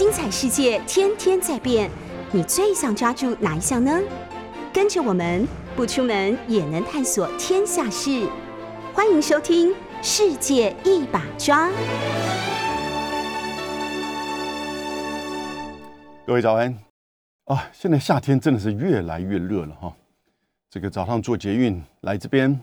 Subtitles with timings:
[0.00, 1.90] 精彩世界天天在变，
[2.32, 4.00] 你最想抓住哪一项呢？
[4.72, 8.26] 跟着我们不出门也能探索天下事，
[8.94, 9.68] 欢迎收听
[10.02, 11.68] 《世界一把抓》。
[16.26, 16.74] 各位早安
[17.44, 17.68] 啊！
[17.70, 19.94] 现在夏天真的是越来越热了哈。
[20.70, 22.58] 这个早上坐捷运来这边，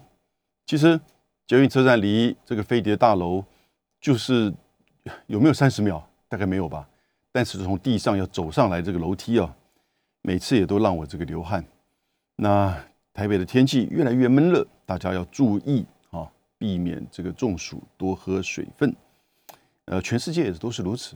[0.65, 0.99] 其实
[1.45, 3.45] 捷运车站离这个飞碟大楼
[4.01, 4.51] 就是
[5.27, 6.01] 有没有三十秒？
[6.27, 6.89] 大概没有吧。
[7.37, 9.55] 但是从地上要走上来这个楼梯啊，
[10.23, 11.63] 每次也都让我这个流汗。
[12.37, 12.75] 那
[13.13, 18.91] 台北的天气越来越闷热，大家要注意啊，避免这个中暑，多喝水分。
[19.85, 21.15] 呃，全世界也都是如此。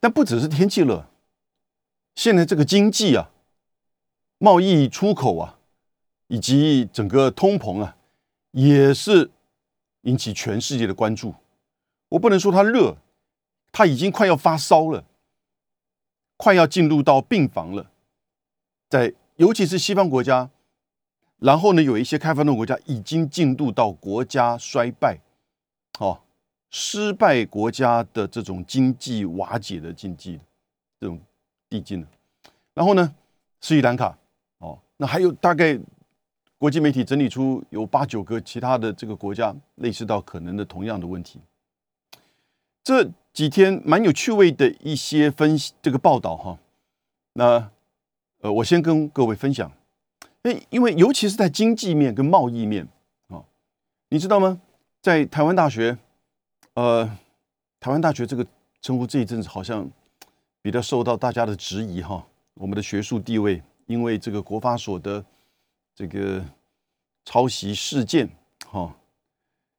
[0.00, 1.04] 但不只是天气热。
[2.14, 3.30] 现在这个经济啊，
[4.38, 5.58] 贸易出口啊，
[6.28, 7.98] 以及整个通膨啊，
[8.52, 9.30] 也是
[10.04, 11.34] 引起全世界的关注。
[12.08, 12.96] 我不能说它热，
[13.70, 15.04] 它已经快要发烧了，
[16.38, 17.90] 快要进入到病房了。
[18.88, 20.48] 在尤其是西方国家，
[21.38, 25.18] 然后呢，有一些开发中国家已经进入到国家衰败、
[25.98, 26.18] 哦，
[26.70, 30.40] 失败国家的这种经济瓦解的经济
[30.98, 31.20] 这种。
[31.70, 32.08] 递进了，
[32.72, 33.14] 然后呢，
[33.60, 34.16] 斯里兰卡
[34.56, 35.78] 哦，那还有大概
[36.56, 41.38] 国际媒体整理出有八九个其他的这个国家类似到可能的同样的问题。
[42.88, 46.58] 这几天蛮有趣味的一些分析这个报道哈，
[47.34, 47.70] 那
[48.40, 49.70] 呃，我先跟各位分享，
[50.40, 52.88] 哎，因为尤其是在经济面跟贸易面
[53.26, 53.44] 啊，
[54.08, 54.58] 你知道吗？
[55.02, 55.98] 在台湾大学，
[56.72, 57.04] 呃，
[57.78, 58.46] 台湾大学这个
[58.80, 59.86] 称呼这一阵子好像。
[60.60, 65.24] 比较受到大家的质疑哈，我们的学术地位因为这个国发所的
[65.94, 66.44] 这个
[67.24, 68.28] 抄袭事件
[68.66, 68.94] 哈，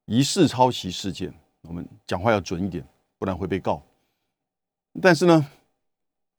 [0.06, 1.32] 疑似抄袭事件，
[1.64, 2.84] 我们讲话要准一点，
[3.20, 3.84] 不然会被告。
[5.00, 5.46] 但是呢，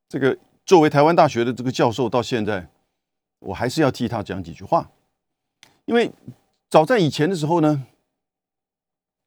[0.08, 0.36] 这个
[0.66, 2.68] 作为台湾大学的这个教授，到现在
[3.38, 4.90] 我还是要替他讲几句话，
[5.84, 6.10] 因为
[6.68, 7.86] 早在以前的时候呢，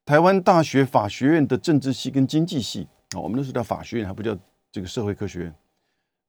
[0.04, 4.36] 台湾大学法学院的政治系跟经济系啊，我们那时候叫法学院，还不叫。
[4.74, 5.54] 这个社会科学院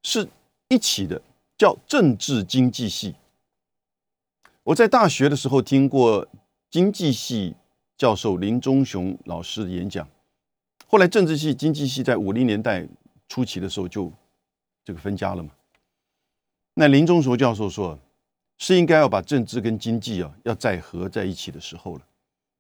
[0.04, 0.30] 是
[0.68, 1.20] 一起的，
[1.58, 3.16] 叫政治经济系。
[4.62, 6.28] 我在大学的时候听过
[6.70, 7.56] 经济系
[7.98, 10.08] 教授林忠雄老师的演讲，
[10.88, 12.88] 后来政治系、经济系在五零年代
[13.28, 14.12] 初期的时候就
[14.84, 15.50] 这个分家了嘛。
[16.74, 17.98] 那林忠雄教授说，
[18.58, 22.02] 是应该要把政治跟经济啊要再合在一起的时候了。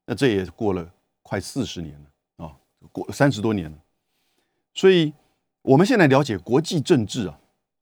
[0.06, 0.90] 那这也过了
[1.22, 2.56] 快四十年了啊，
[2.91, 3.78] 过三十多年了，
[4.74, 5.14] 所以。
[5.68, 7.40] 我们现在了解国际政治啊，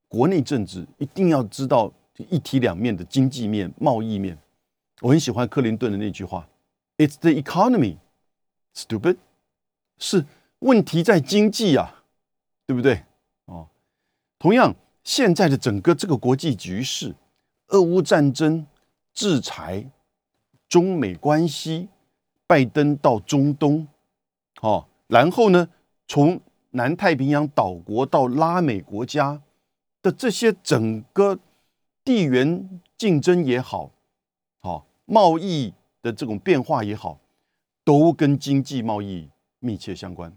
[0.08, 1.92] 国内政治一定要知道
[2.30, 4.38] 一体两面的经济面、贸易面。
[5.02, 6.48] 我很喜欢克林顿的那句话
[6.96, 7.98] ：“It's the economy,
[8.74, 9.18] stupid。”
[9.98, 10.26] 是
[10.60, 12.04] 问题在经济啊，
[12.66, 13.04] 对不对？
[13.46, 13.68] 哦，
[14.40, 17.16] 同样，现在的整个这个国际局势，
[17.68, 18.66] 俄乌战争、
[19.14, 19.90] 制裁、
[20.68, 21.90] 中美关系、
[22.48, 23.88] 拜登到中东，
[24.62, 25.70] 哦，然后呢，
[26.08, 26.40] 从
[26.72, 29.42] 南太平洋岛国到拉美国家
[30.02, 31.38] 的这些整个
[32.04, 33.92] 地缘竞争也好，
[34.62, 37.20] 好贸易的这种变化也好，
[37.84, 39.30] 都跟经济贸易
[39.64, 40.32] 密切相关，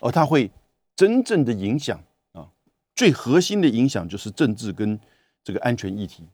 [0.00, 0.50] 而它会
[0.96, 2.02] 真正的影响
[2.32, 2.50] 啊，
[2.96, 4.98] 最核心的影响就是政治跟
[5.44, 6.26] 这个安全议题。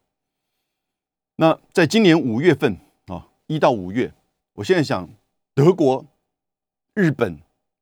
[1.36, 4.14] 那在今年五月份啊，一到五月，
[4.54, 5.08] 我现在想，
[5.52, 6.06] 德国、
[6.94, 7.38] 日本、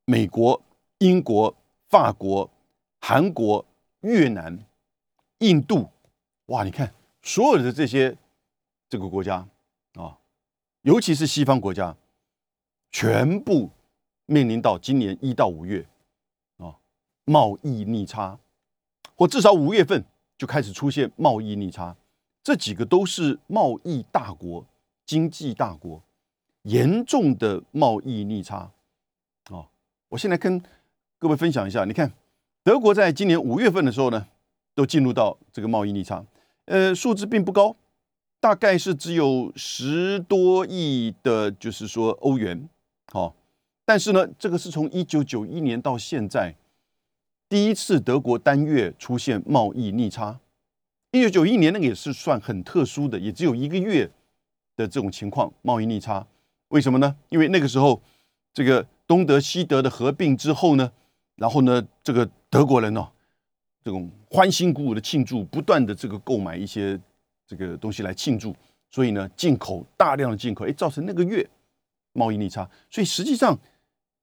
[0.06, 0.60] 美国、
[0.98, 1.56] 英国。
[1.90, 2.50] 法国、
[2.98, 3.64] 韩国、
[4.00, 4.58] 越南、
[5.38, 5.88] 印度，
[6.46, 6.64] 哇！
[6.64, 6.92] 你看
[7.22, 8.16] 所有的这些
[8.88, 9.46] 这个国家
[9.92, 10.18] 啊，
[10.82, 11.96] 尤其是西方国家，
[12.90, 13.70] 全部
[14.26, 15.86] 面临到今年一到五月
[16.58, 16.76] 啊，
[17.24, 18.38] 贸易逆差，
[19.14, 20.04] 或至少五月份
[20.38, 21.96] 就开始出现贸易逆差。
[22.42, 24.66] 这几个都是贸易大国、
[25.06, 26.02] 经济大国，
[26.62, 28.70] 严重的贸易逆差
[29.50, 29.68] 啊！
[30.08, 30.62] 我现在跟。
[31.16, 32.12] 各位分享一下，你看，
[32.62, 34.26] 德国在今年五月份的时候呢，
[34.74, 36.22] 都进入到这个贸易逆差，
[36.66, 37.74] 呃，数字并不高，
[38.40, 42.68] 大概是只有十多亿的，就是说欧元，
[43.10, 43.34] 好，
[43.84, 46.54] 但是呢，这个是从一九九一年到现在
[47.48, 50.40] 第一次德国单月出现贸易逆差，
[51.12, 54.10] 一九九一年那个也是算很特殊的，也只有一个月
[54.76, 56.26] 的这种情况，贸易逆差，
[56.68, 57.16] 为什么呢？
[57.28, 58.02] 因为那个时候
[58.52, 60.90] 这个东德西德的合并之后呢。
[61.36, 63.04] 然后呢，这个德国人呢，
[63.82, 66.96] 这种欢欣鼓舞的庆祝，不断的这个购买一些
[67.44, 68.54] 这个东西来庆祝，
[68.88, 71.44] 所以呢，进口大量的进口，哎，造成那个月
[72.12, 72.70] 贸易逆差。
[72.88, 73.58] 所以实际上，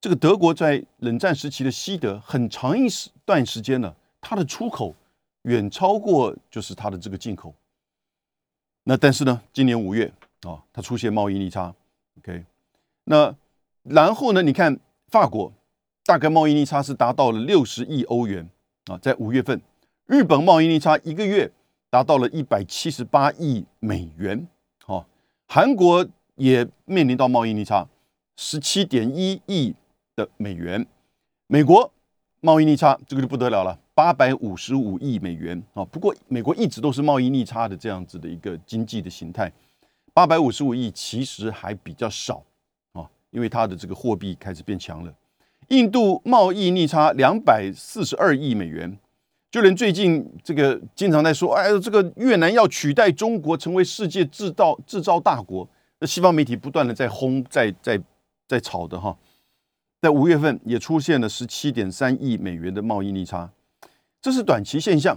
[0.01, 4.95] 这个德国在冷战时期的西德很长一时段时间呢，它的出口
[5.43, 7.53] 远超过就是它的这个进口。
[8.85, 10.11] 那但是呢，今年五月
[10.41, 11.75] 啊，它出现贸易逆差
[12.17, 12.43] ，OK，
[13.03, 13.35] 那
[13.83, 15.53] 然后呢，你看法国
[16.03, 18.49] 大概贸易逆差是达到了六十亿欧元
[18.85, 19.61] 啊，在五月份，
[20.07, 21.51] 日本贸易逆差一个月
[21.91, 24.47] 达到了一百七十八亿美元，
[24.83, 25.05] 好，
[25.47, 26.07] 韩国
[26.37, 27.87] 也面临到贸易逆差
[28.35, 29.75] 十七点一亿
[30.21, 30.85] 的美元，
[31.47, 31.91] 美国
[32.41, 33.79] 贸易逆差这个就不得了了。
[33.93, 35.85] 八百五十五亿美元啊！
[35.85, 39.51] 不过美国一直都是贸易逆差的这样子的一个经济的形态，
[40.13, 42.43] 八百五十五亿其实还比较少
[42.93, 45.13] 啊，因为它的这个货币开始变强了。
[45.67, 48.97] 印度贸易逆差两百四十二亿美元，
[49.51, 55.67] 就连最近这个经常在说，哎，这个越南要取代中国成为世界制造制造大国，
[55.99, 58.01] 那西方媒体不断的在轰，在在
[58.47, 59.15] 在吵的哈，
[60.01, 63.51] 在五月份也出现了十七点三亿美元的贸易逆差。
[64.19, 65.15] 这是短期现象，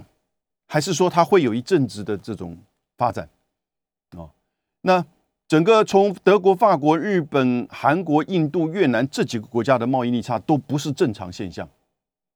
[0.67, 2.55] 还是说它会有一阵子的这种
[2.95, 3.27] 发展？
[4.15, 4.29] 哦，
[4.81, 5.03] 那
[5.47, 11.67] 整个从德国、法国、日本、韩国、印度、越南这几个国家的贸易逆差都不是正常现象，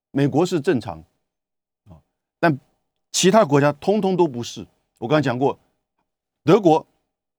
[0.09, 1.03] 美国是正常，
[1.87, 2.01] 啊，
[2.39, 2.59] 但
[3.11, 4.65] 其他国家通通都不是。
[4.97, 5.57] 我刚才讲过，
[6.43, 6.85] 德国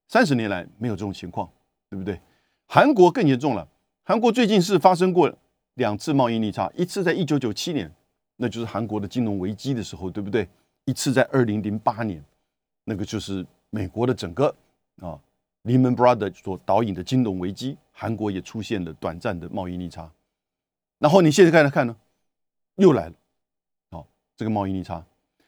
[0.07, 1.49] 三十年来没有这种情况，
[1.89, 2.19] 对不对？
[2.65, 3.67] 韩国更严重了，
[4.03, 5.31] 韩国最近是发生过
[5.75, 7.91] 两次贸易逆差，一次在一九九七年。
[8.37, 10.47] 那就是韩国的金融危机的时候，对不对？
[10.85, 12.23] 一次在二零零八年，
[12.85, 14.47] 那个就是美国的整个
[14.99, 15.19] 啊
[15.63, 20.11] ，Lehman Brothers 所导引的金融危机，韩国也出现了短暂的贸易逆差。
[20.97, 21.95] 然后你现在看来看呢，
[22.77, 23.13] 又来了，
[23.91, 25.05] 哦，这个贸易逆差。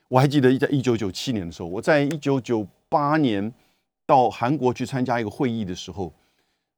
[0.08, 3.52] 我还记得在一九九七年的时候，我在一九九八年
[4.06, 6.14] 到韩国去参加一个会议的时候，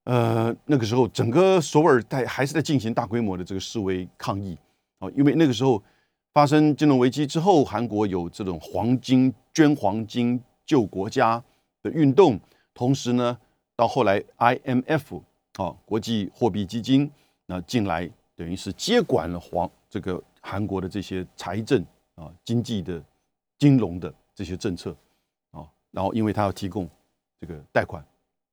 [0.06, 4.58] 呃，那个时候整个首尔在还是在进行大规模的这个示威抗议，
[5.00, 5.84] 哦，因为那个时候。
[6.36, 11.42] 发生金融危机之后，韩国有这种黄金捐黄金救国家
[11.82, 12.38] 的运动，
[12.74, 13.38] 同时呢，
[13.74, 15.22] 到后来 IMF
[15.54, 17.10] 啊国际货币基金
[17.46, 21.82] 那进来，等于是接管了黄这个韩国的这些财政
[22.16, 23.02] 啊经济的
[23.58, 24.94] 金融的这些政策
[25.52, 26.86] 啊，然后因为他要提供
[27.40, 28.06] 这个贷款，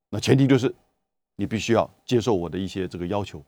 [0.09, 0.73] 那前提就是
[1.43, 3.43] 你必须要接受我的一些这个要求，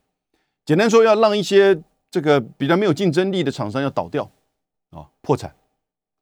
[0.65, 1.81] 简单说要让一些。
[2.11, 4.31] 这个比较没有竞争力的厂商要倒掉，
[4.91, 5.53] 啊，破产。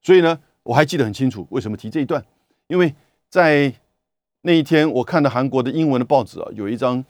[0.01, 2.25] 所以呢，我还记得很清楚，为什么提这一段？
[2.67, 2.95] 因为
[3.29, 3.71] 在
[4.41, 7.05] 那一天，我看到韩国的英文的报纸啊，有一张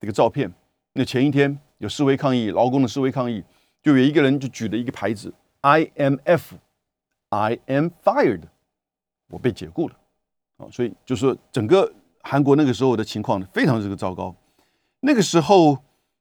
[0.00, 0.52] 这个照片。
[0.94, 3.40] 那前一天有示威抗议，劳工的示威抗议，
[3.80, 8.40] 就有一个人就举了一个牌子：“I M F，I am fired，
[9.28, 9.96] 我被解雇了。”
[10.58, 11.92] 啊，所以就说整个
[12.24, 14.34] 韩国那个时候的情况非常这个糟糕。
[15.00, 15.78] 那个时候，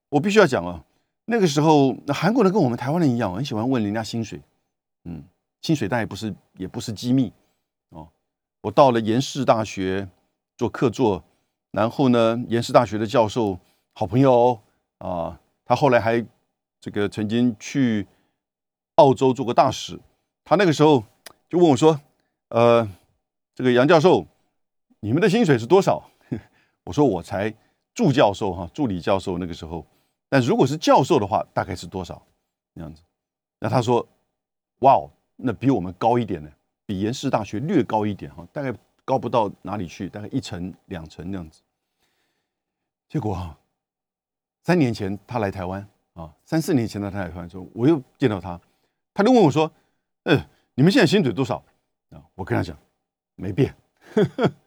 [0.10, 0.84] 我必须要讲啊。
[1.26, 4.42] 那个时候，韩国人跟我们台湾人一样，很喜欢问人家薪水。
[5.06, 5.24] 嗯，
[5.62, 7.32] 薪水当然不是，也不是机密
[7.90, 8.10] 哦。
[8.62, 10.08] 我到了延世大学
[10.58, 11.24] 做客座，
[11.72, 13.58] 然后呢，延世大学的教授
[13.94, 14.60] 好朋友
[14.98, 16.24] 啊，他后来还
[16.82, 18.06] 这个曾经去
[18.96, 19.98] 澳洲做过大使。
[20.44, 21.02] 他那个时候
[21.50, 21.98] 就问我说
[22.50, 22.86] ：“呃，
[23.56, 24.28] 这个杨教授，
[25.04, 26.02] 你们的薪水是多少？”
[26.86, 27.54] 我说：“我才
[27.94, 29.86] 助教授哈，助理教授那个时候。”
[30.30, 32.26] 但如果是教授的话，大概是多少？
[32.74, 33.04] 那样子？
[33.60, 34.08] 那他说
[34.80, 36.50] ：“哇哦，那比我们高一点呢，
[36.86, 41.62] 比延世大学略高一点哈，大概高不到哪里去，大概一层两层那样子。”
[43.10, 43.60] 结果啊，
[44.64, 48.58] 三年前他来台湾啊，三四年前他来台湾时候，我又见到他，
[49.14, 49.70] 他就问我说
[50.24, 50.42] ：“嗯，
[50.76, 51.62] 你们现在薪水多少？”
[52.12, 52.78] 啊，我跟他讲
[53.36, 53.76] 没变。
[54.16, 54.52] 呵呵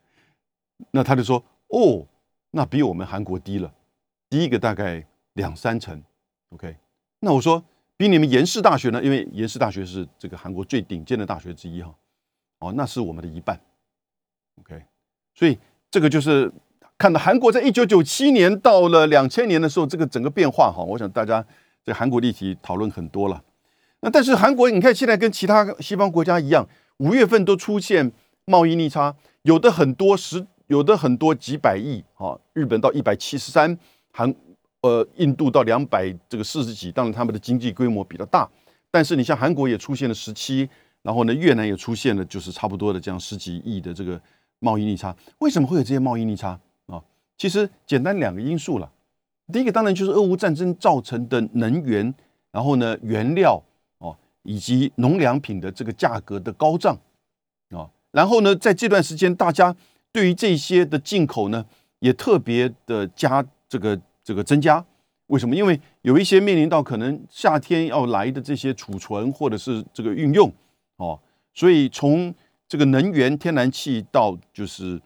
[0.90, 2.06] 那他就说：“哦，
[2.50, 3.72] 那比我们韩国低了，
[4.28, 5.06] 第一个大概。”
[5.36, 6.02] 两三成
[6.48, 6.74] ，OK，
[7.20, 7.62] 那我说
[7.94, 9.04] 比你们延世大学呢？
[9.04, 11.94] 因为延世大学是这个韩国最顶尖的大学之一哈，
[12.60, 13.60] 哦，那是我们的一半
[14.58, 14.82] ，OK，
[15.34, 15.58] 所以
[15.90, 16.50] 这个就是
[16.96, 21.44] 看到韩国在一九九七年到了两千年的时候，这个整个变化哈，我想大家
[21.84, 23.44] 在韩国立体讨论很多了。
[24.00, 26.66] 那但是韩国你看现在跟其他西方国家一样，
[26.96, 28.10] 五月份都出现
[28.46, 33.78] 贸易逆差，有的很多十，有的很多几百亿啊，日本到一百七十三，
[34.12, 34.34] 韩。
[34.82, 38.48] 呃，印度到两百这个四十几，当然他们的经济规模比较大，
[38.88, 40.68] 但是你像韩国也出现了十七，
[41.02, 44.20] 然后呢，越南也出现了就是差不多的这样十几亿的这个
[44.60, 45.16] 贸易逆差。
[45.38, 46.50] 为什么会有这些贸易逆差
[46.86, 47.02] 啊？
[47.36, 48.88] 其实简单两个因素了。
[49.52, 52.14] 第一个当然就是俄乌战争造成的能源，
[52.52, 53.60] 然后呢原料
[53.98, 56.96] 哦以及农粮品的这个价格的高涨
[57.70, 59.74] 啊，然后呢在这段时间大家
[60.16, 61.66] 对于这些的进口呢
[61.98, 64.00] 也特别的加这个。
[64.26, 64.84] 这个增加，
[65.28, 65.54] 为什么？
[65.54, 70.52] 因为有一些面临到可能夏天要来的这些储存或者是这个运用
[70.96, 71.16] 哦，
[71.54, 72.34] 所以从
[72.66, 75.00] 这个能源、天然气到就是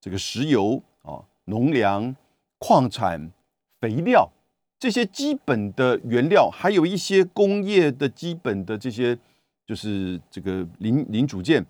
[0.00, 2.16] 这个石油啊、农粮、
[2.56, 3.30] 矿产、
[3.78, 4.26] 肥料
[4.78, 9.18] 这些基本的原料，还有一些工业的基本的这些
[9.66, 11.62] 就是这个零零组件，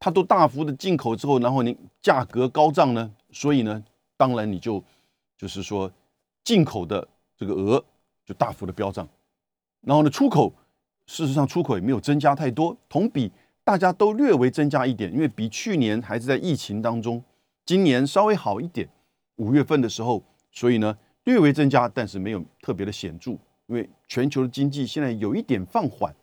[0.00, 3.80] 它都大幅的进口之后，然后你价格高涨呢，所以呢，
[4.16, 4.82] 当然你就
[5.36, 5.88] 就是说
[6.42, 7.06] 进口的。
[7.40, 7.82] 这个额
[8.26, 9.08] 就大幅的飙涨，
[9.80, 10.52] 然后呢，出口
[11.06, 13.32] 事实上出口也没有增加太多，同比
[13.64, 17.24] 大家都略微增加一点，因为比去年还是在疫情当中，
[17.64, 18.86] 今年稍微好一点，
[19.36, 23.30] 五月份的时候，所以呢略微增加，但是没有特别的显著，
[23.64, 26.14] 因为全球的经济现在有一点放缓，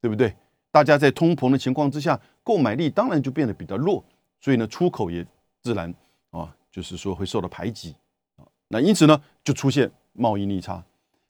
[0.00, 0.32] 对不对？
[0.70, 4.04] 大家在通膨的情况之下，购买力当然就变得比较弱，
[4.40, 5.26] 所以呢，出口也
[5.62, 5.94] 自然
[6.30, 7.96] 啊，就是说会受到排挤
[8.36, 9.90] 啊，那因此呢，就出现。
[10.12, 10.84] 贸易逆差，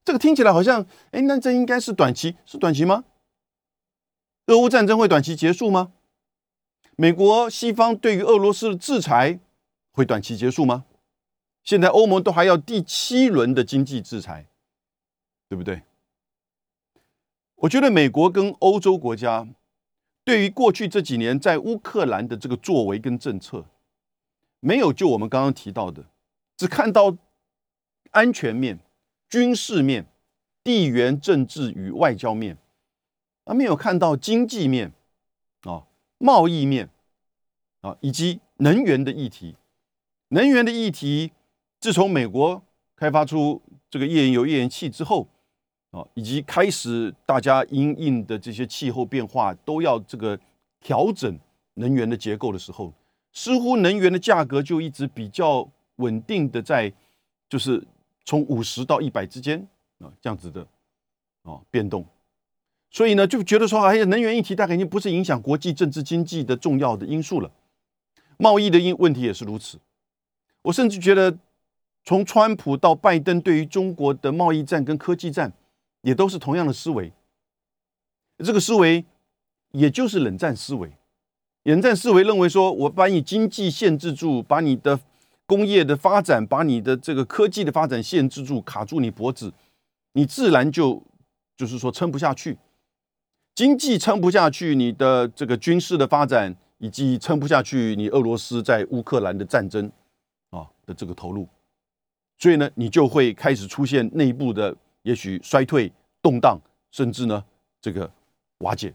[0.06, 3.04] 这个听起来好像，哎，那这应该是短期，是短期吗？
[4.46, 5.92] 俄乌战争会短期结束吗？
[6.96, 9.38] 美国西方对于俄罗斯的制裁
[9.92, 10.86] 会短期结束吗？
[11.62, 14.46] 现在欧盟都还要第七轮的经济制裁，
[15.46, 15.82] 对不对？
[17.60, 19.48] 我觉得美国跟欧洲国家
[20.24, 23.64] 对于过去这几年在乌克兰的这个作为跟政策，
[24.60, 26.04] 没有就我们刚刚提到的，
[26.56, 27.16] 只看到。
[28.12, 28.80] 安全面、
[29.28, 30.04] 军事面、
[30.64, 32.58] 地缘政治与外交面，
[33.44, 34.90] 而，没有看到经济面
[35.62, 35.86] 啊、
[36.18, 36.88] 贸易面
[37.82, 39.54] 啊，以及能源的议题。
[40.30, 41.30] 能源的议题，
[41.78, 42.60] 自从美国
[42.96, 45.28] 开发出这个页岩油、页岩气之后
[45.90, 50.38] 啊，以及开始大家因应的这些气候变化都要这个
[50.80, 51.38] 调整
[51.74, 52.92] 能源的结构的时候，
[53.32, 56.92] 似乎能源的价格就一直比较稳定的在，
[57.48, 57.86] 就是。
[58.26, 59.58] 从五十到一百之间
[59.98, 60.64] 啊，这样子的
[61.42, 62.04] 啊变动，
[62.90, 67.50] 所以呢就觉得说，哎呀，能源议题大概已经不是影响国际政治经济的重要的因素了。
[68.36, 69.80] 贸易的因问题也是如此。
[70.62, 71.36] 我甚至觉得，
[72.04, 75.52] 从川普到拜登，对于中国的贸易战跟科技战，
[76.02, 77.12] 也都是同样的思维。
[78.44, 79.04] 这个思维
[79.72, 80.92] 也就是冷战思维。
[81.64, 85.00] 冷战思维认为说，我把你经济限制住，把你的。
[85.46, 89.52] 工业的发展把你的这个科技的发展限制住，卡住你脖子，
[90.12, 91.02] 你自然就
[91.56, 92.56] 就是说撑不下去。
[93.56, 99.90] 经济撑不下去，你的这个军事的发展以及撑不下去，你俄罗斯在乌克兰的战争
[100.50, 101.48] 啊的这个投入，
[102.38, 105.92] 所以呢，你就会开始出现内部的也许衰退、
[106.22, 107.44] 动荡，甚至呢
[107.80, 108.10] 这个
[108.58, 108.94] 瓦解。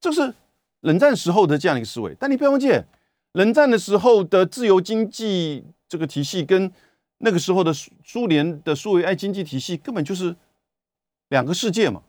[0.00, 0.34] 这是
[0.80, 2.68] 冷战时候的这样一个思维，但你不要忘记。
[3.32, 6.70] 冷战的时候的自由经济这个体系，跟
[7.18, 10.36] 那个时候的苏联的苏维埃经济体系根本就是
[11.28, 12.02] 两个世界嘛，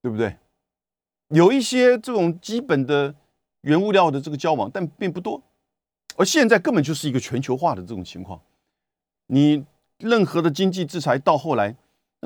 [0.00, 0.36] 对不对？
[1.28, 3.14] 有一些这种基本的
[3.60, 5.40] 原物料的这个交往，但并不多。
[6.16, 8.40] 而现在根本就是一个全球化的这种情况。
[9.28, 9.64] 你
[9.98, 11.76] 任何的经济制裁到后来，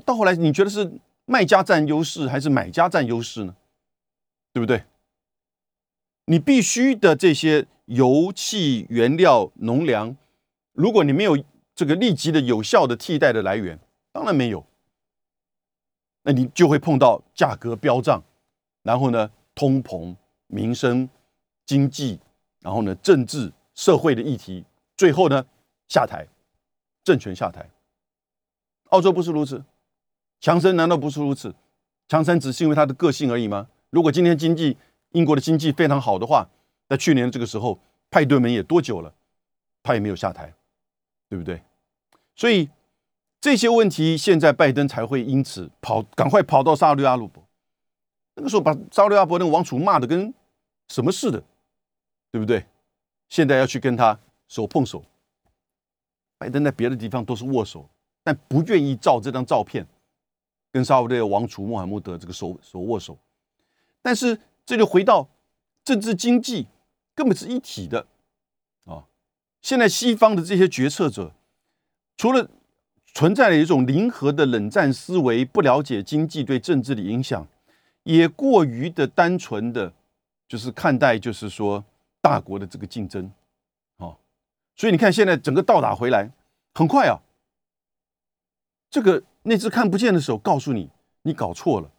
[0.04, 0.92] 到后来你觉得是
[1.24, 3.56] 卖家占优势还是买家占优势呢？
[4.52, 4.84] 对不对？
[6.26, 7.66] 你必须的这些。
[7.86, 10.16] 油气、原料、农粮，
[10.72, 11.40] 如果你没有
[11.72, 13.78] 这个立即的有效的替代的来源，
[14.10, 14.66] 当然没有，
[16.22, 18.20] 那你就会碰到价格飙涨，
[18.82, 20.16] 然后呢，通膨、
[20.48, 21.08] 民生、
[21.64, 22.18] 经济，
[22.58, 24.64] 然后呢，政治、社会的议题，
[24.96, 25.46] 最后呢，
[25.86, 26.26] 下台，
[27.04, 27.70] 政权下台。
[28.86, 29.62] 澳洲不是如此，
[30.40, 31.54] 强生难道不是如此？
[32.08, 33.68] 强生只是因为他的个性而已吗？
[33.90, 34.76] 如果今天经济
[35.12, 36.48] 英国的经济非常好的话。
[36.88, 39.12] 在去年这个时候，派对门也多久了，
[39.82, 40.54] 他也没有下台，
[41.28, 41.60] 对不对？
[42.36, 42.70] 所以
[43.40, 47.42] 这些问题，现在拜登才会因此跑，赶快跑到沙利阿鲁伯。
[48.36, 50.32] 那个时候把沙利阿伯那个王储骂的跟
[50.86, 51.42] 什么似的，
[52.30, 52.64] 对不对？
[53.28, 54.16] 现在要去跟他
[54.46, 55.02] 手碰手。
[56.38, 57.90] 拜登在别的地方都是握手，
[58.22, 59.84] 但不愿意照这张照片
[60.76, 63.18] 跟沙利的王储穆罕默德这个手手握手。
[64.02, 65.28] 但是这就回到
[65.82, 66.66] 政治经济。
[67.16, 68.06] 根本是一体的
[68.84, 69.06] 啊！
[69.62, 71.32] 现在西方的这些决策者，
[72.18, 72.50] 除了
[73.14, 77.48] 存在了一种零和的冷战思维，不了解经济对政治的影响，
[78.02, 79.90] 也过于的单纯的，
[80.46, 81.82] 就是看待就是说
[82.20, 83.32] 大国的这个竞争
[83.96, 84.12] 啊。
[84.76, 86.30] 所以你看，现在整个倒打回来，
[86.74, 87.16] 很快啊！
[88.90, 90.90] 这个那只看不见的手告诉你，
[91.22, 91.90] 你搞错了。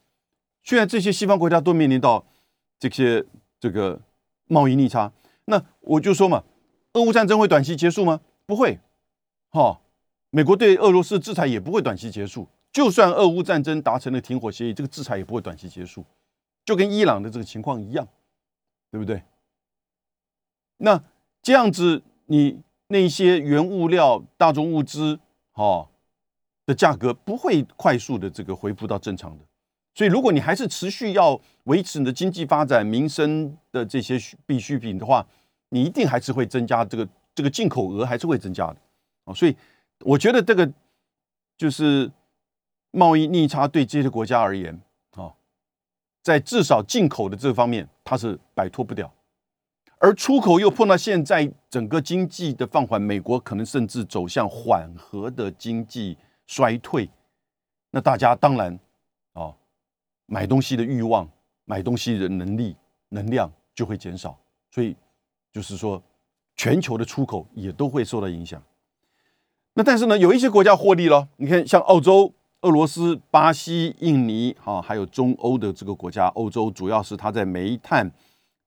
[0.63, 2.25] 虽然这些西方国家都面临到
[2.79, 3.25] 这些
[3.59, 4.01] 这个。
[4.49, 5.11] 贸易逆差，
[5.43, 6.41] 那我就说嘛，
[6.93, 8.21] 俄乌战争会短期结束吗？
[8.45, 8.79] 不会，
[9.49, 9.81] 哈，
[10.29, 16.05] 美国对俄罗斯制裁也不会短期结束，就算俄乌战争达成了停火协议，这个制裁也不会短期结束，
[16.63, 18.07] 就跟伊朗的这个情况一样，
[18.89, 19.21] 对不对？
[20.77, 21.03] 那
[21.41, 25.19] 这样子，你那些原物料、大宗物资，
[25.55, 25.89] 哦，
[26.67, 29.43] 的价格不会快速的这个恢复到正常的。
[29.95, 35.25] 所以，如果你还是持续要维持你的经济发展、民生的这些必需品的话，
[35.69, 38.77] 你一定还是会增加这个这个进口额，还是会增加的
[39.23, 39.33] 哦。
[39.33, 39.55] 所以，
[40.01, 40.71] 我觉得这个
[41.57, 42.11] 就是
[42.91, 44.79] 贸易逆差对这些国家而言
[45.15, 45.33] 啊，
[46.21, 49.11] 在至少进口的这方面，它是摆脱不掉。
[49.99, 56.15] 而出口又碰到现在整个经济的放缓，美国可能甚至走向缓和的经济
[56.47, 57.07] 衰退，
[57.91, 58.79] 那大家当然
[59.33, 59.53] 啊，
[60.25, 61.29] 买东西的欲望、
[61.65, 62.75] 买东西的能力、
[63.09, 64.35] 能量就会减少，
[64.71, 64.95] 所以
[65.53, 66.01] 就是说，
[66.55, 68.61] 全球的出口也都会受到影响。
[69.73, 78.11] 那但是呢，有一些国家获利了，你看像澳洲、俄罗斯、巴西、印尼啊，还有中欧的这个国家，欧洲主要是它在煤炭。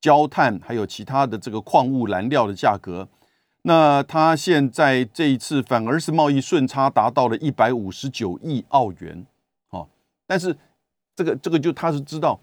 [0.01, 3.07] 焦炭还有其他的这个矿物燃料的价格，
[3.63, 9.27] 那它现在这一次反而是贸易顺差达到了一百五十九亿澳元，
[9.71, 9.89] 哦，
[10.27, 10.57] 但是
[11.15, 12.41] 这个这个就他是知道，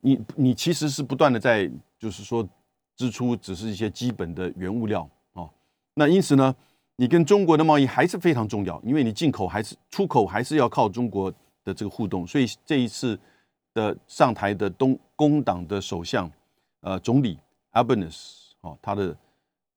[0.00, 2.48] 你你其实是不断的在就是说
[2.96, 5.50] 支出只是一些基本的原物料哦，
[5.94, 6.54] 那因此呢，
[6.96, 11.30] 你跟中国的贸易还是非常重要，因为你进口还是出口还是要靠中国
[11.64, 13.18] 的这个互动，所以这一次
[13.74, 16.30] 的上台的东工党的首相。
[16.80, 17.36] 呃，总理
[17.72, 19.14] a b e n e s 哦，他的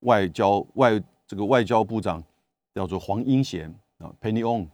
[0.01, 2.23] 外交外这个外交部长
[2.75, 4.67] 叫做黄英贤啊，Penny On，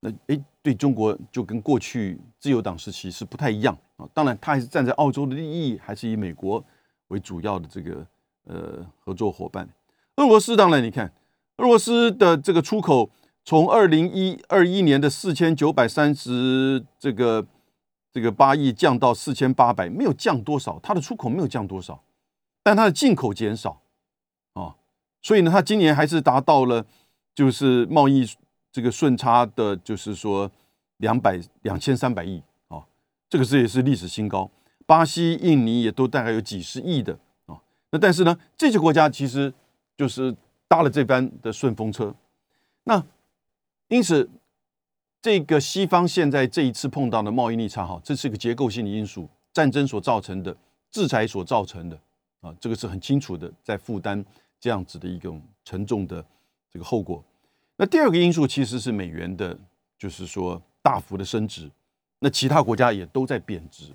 [0.00, 4.08] 那哎，对中国就跟过去自由党时期是不太一样啊。
[4.12, 6.64] 当然，他还是站在澳洲的利益，还是以美国
[7.08, 8.06] 为主要的这个
[8.44, 9.68] 呃合作伙伴。
[10.16, 11.12] 俄罗斯当然，你看
[11.58, 13.10] 俄罗斯的这个出口
[13.44, 17.46] 从二零一二一年的四千九百三十这个。
[18.10, 22.02] 这个八亿降到四千八百，没有降多少，它的出口没有降多少，
[22.64, 23.82] 但它的进口减少，
[25.22, 26.84] 所以呢，它今年还是达到了
[27.34, 28.28] 就是贸易
[28.72, 30.50] 这个顺差的，就是说
[30.98, 32.84] 两百两千三百亿啊，
[33.28, 34.50] 这个是也是历史新高。
[34.86, 39.52] 巴西、印尼也都大概有几十亿的啊，那但是呢，这些国家其实
[39.96, 40.34] 就是
[40.66, 42.14] 搭了这班的顺风车，
[42.84, 43.04] 那
[43.88, 44.28] 因此。
[45.20, 50.56] 这个西方现在这一次碰到的贸易逆差，哈，这是一个结构性的因素，战争所造成的，
[50.92, 51.98] 制裁所造成的，
[52.40, 54.24] 啊，这个是很清楚的，在负担
[54.60, 56.24] 这样子的一种沉重的
[56.70, 57.24] 这个后果。
[57.76, 59.58] 那第二个因素其实是美元的，
[59.98, 61.70] 就是说大幅的升值，
[62.18, 63.94] 那其他国家也都在贬值。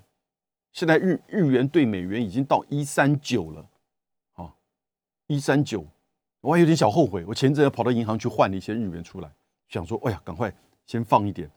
[0.72, 3.68] 现在日日元对美元已经到一三九了，
[4.34, 4.52] 啊，
[5.26, 5.86] 一三九，
[6.40, 9.30] 我还有点小后悔，我前阵子跑到银行去换了一些日元出来，
[9.68, 10.54] 想说，哎呀，赶快。
[10.86, 11.50] 先放一点，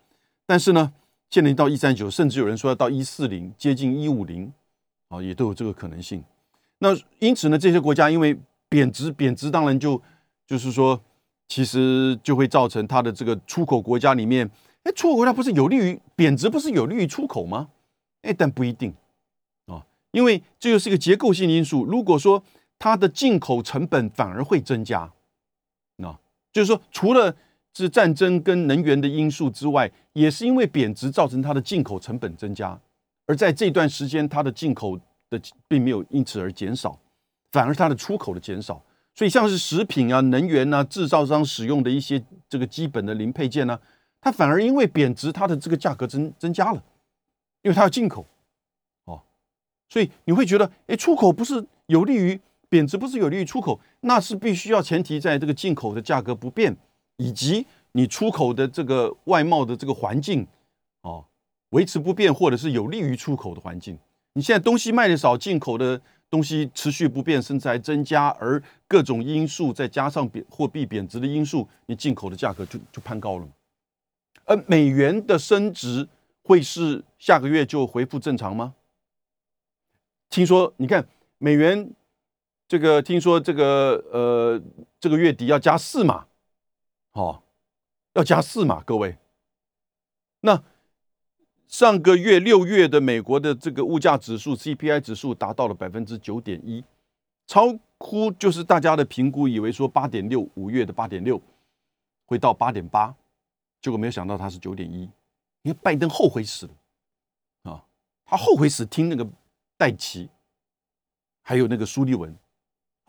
[0.45, 0.93] 但是呢，
[1.29, 4.53] 现在到一三九，甚至有人说要到一四零，接近一五零，
[5.09, 6.23] 啊，也都有这个可能性。
[6.77, 10.01] 那因此呢，这些国家因为贬值，贬值当然就
[10.45, 11.01] 就是说，
[11.47, 14.49] 其实就会造成它的这个出口国家里面，
[14.83, 17.69] 哎，出口国家不是有利于贬值，不是有利于出口吗？
[18.21, 18.93] 哎，但不一定
[19.67, 21.85] 啊，因为这就是一个结构性因素。
[21.85, 22.43] 如果说
[22.77, 25.11] 它的进口成本反而会增加，
[25.97, 26.17] 那
[26.51, 27.35] 就是说除了。
[27.77, 32.75] 是战争跟能源的因素之外，也是因为贬值造成它的进口成本增加，
[33.27, 34.99] 而在这段时间，它的进口
[35.29, 36.99] 的并没有因此而减少，
[37.51, 38.83] 反而它的出口的减少。
[39.13, 43.79] 所以像是食品啊、能源啊、制造商使用的一些这个基本的零配件呢，
[44.21, 46.83] 它反而因为贬值，它的这个价格增增加了，
[47.63, 48.25] 因为它要进口
[49.05, 49.21] 哦，
[49.89, 56.75] 所以你会觉得，哎，出口不是有利于贬值，不是有利于出口，那是必须要前提在这个进口的价格不变。
[57.19, 60.45] 以及你出口的这个外贸的这个环境，
[61.01, 61.25] 哦，
[61.71, 63.97] 维持不变，或者是有利于出口的环境。
[64.33, 73.47] 你现在东西卖的少，进口的东西持续不变，甚至还增加，而各种因素再加上贬货币贬值的因素，你进口的价格就就攀高了。
[74.45, 76.07] 而美元的升值
[76.41, 78.75] 会是下个月就恢复正常吗？
[80.29, 81.89] 听说你看美元
[82.67, 84.61] 这个，听说这个呃，
[84.99, 86.25] 这个月底要加四码。
[87.13, 87.41] 哦，
[88.13, 89.17] 要加四码，各位。
[90.41, 90.61] 那
[91.67, 96.83] 上个月六月的美国的这个物价指数 CPI 指数达到了百分之九点一，
[97.45, 101.41] 超乎就是大家的评估，以为说八点六，五月的八点六
[102.25, 103.13] 会到八点八，
[103.81, 105.09] 结果没有想到它是九点一。
[105.63, 107.83] 因为拜登后悔死了啊，
[108.25, 109.27] 他后悔死，听那个
[109.77, 110.29] 戴奇，
[111.41, 112.33] 还有那个苏利文，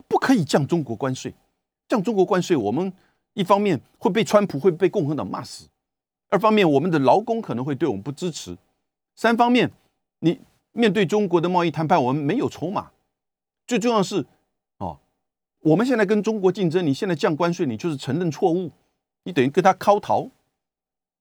[0.07, 1.33] 不可以降中国关税，
[1.87, 2.91] 降中国关税，我们。
[3.35, 5.69] 一方面会被川普会被共和党骂死，
[6.29, 8.53] 二方面我们的劳工可能会对我们不支持；
[9.15, 9.71] 三方面，
[10.19, 10.39] 你
[10.71, 12.91] 面对中国的贸易谈判，我们没有筹码。
[13.65, 14.25] 最重要是，
[14.77, 14.99] 哦，
[15.61, 18.71] 我们现在跟中国竞争，你现在降关税，你就是承认错误，
[19.23, 20.29] 你等于跟他敲逃，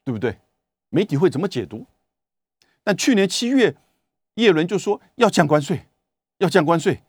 [0.05, 0.39] 对不对？
[0.91, 1.87] 媒体会怎么解读？
[2.83, 3.77] 但去年七月，
[4.35, 5.87] 耶伦就说要降关税，
[6.39, 7.03] 要降关税。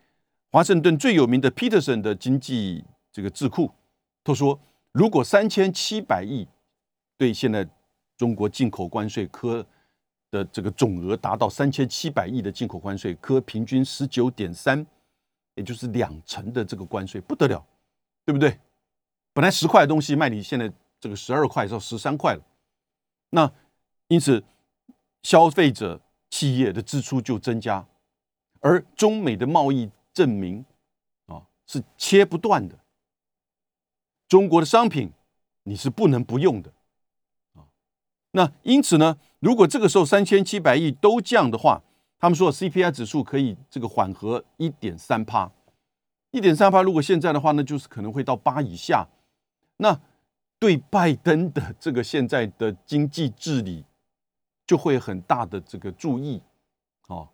[0.51, 3.71] 华盛顿最有名的 Peterson 的经济这个智库，
[4.23, 4.59] 他说，
[4.91, 6.47] 如果三千七百亿
[7.17, 7.69] 对现在
[8.19, 9.65] 中国进口关税科
[10.29, 14.85] 的这个总额达到三千七百亿的进口关税科平均十九点三。
[15.55, 17.67] 也就是两成的这个关税不得了，
[18.23, 18.57] 对不对？
[19.33, 22.41] 本来十块的东西卖你现在这个十二块到十三块了，
[23.31, 23.51] 那
[24.07, 24.41] 因此
[25.23, 27.85] 消费者企业的支出就增加，
[28.61, 30.63] 而中美的贸易证明
[31.25, 32.79] 啊是切不断的，
[34.29, 35.11] 中国的商品
[35.63, 36.71] 你是不能不用的。
[38.31, 41.81] 那因此呢，如果这个时候三千七百亿都降的话，
[42.19, 45.51] 他们说 CPI 指数可以这个缓和一点三帕，
[46.31, 49.07] 一点三帕，如果现在的话，那就是可能会到八以下。
[49.77, 49.99] 那
[50.59, 53.85] 对拜登的这个现在的经济治理
[54.67, 56.41] 就会很大的这个注意
[57.07, 57.29] 哦，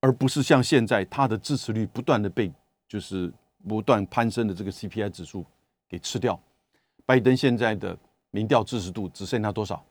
[0.00, 2.52] 而不是像现在他的支持率不断的被
[2.88, 3.32] 就是
[3.66, 5.46] 不断攀升的这个 CPI 指数
[5.88, 6.38] 给吃掉。
[7.04, 7.96] 拜登现在的
[8.36, 9.82] 民调支持度只剩下多少？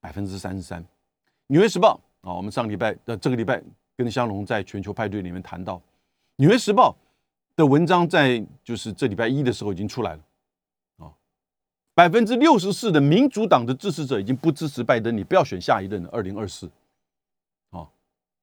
[0.00, 0.84] 百分之三十三。
[1.46, 2.00] 纽约时报。
[2.22, 3.62] 啊，我们上礼拜呃这个礼拜
[3.96, 5.76] 跟香龙在全球派对里面谈到，
[6.36, 6.94] 《纽约时报》
[7.56, 10.22] 的文章在就是这礼拜一的时候已经出来了，
[10.98, 11.08] 啊，
[11.94, 16.70] 百分之六十四的民主党的支持者已经不支持拜登，你不要选下一任的二零二四，
[17.70, 17.88] 啊，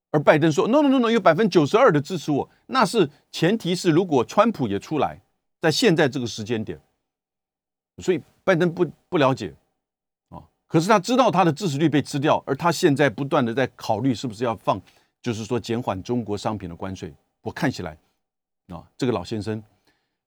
[0.10, 5.22] 而拜登说 no no no no，有百分之九十二的支持我，那是前提是如果川普也出来，
[5.62, 6.82] 在现在这个时间点，
[8.00, 9.54] 所以拜登不不了解
[10.30, 10.42] 啊。
[10.68, 14.80] 可是他知道他的支持率被吃掉，而他现在不断的在考虑是不是要放，
[15.22, 17.14] 就是说减缓中国商品的关税。
[17.42, 17.98] 我看起来，
[18.70, 19.62] 啊，这个老先生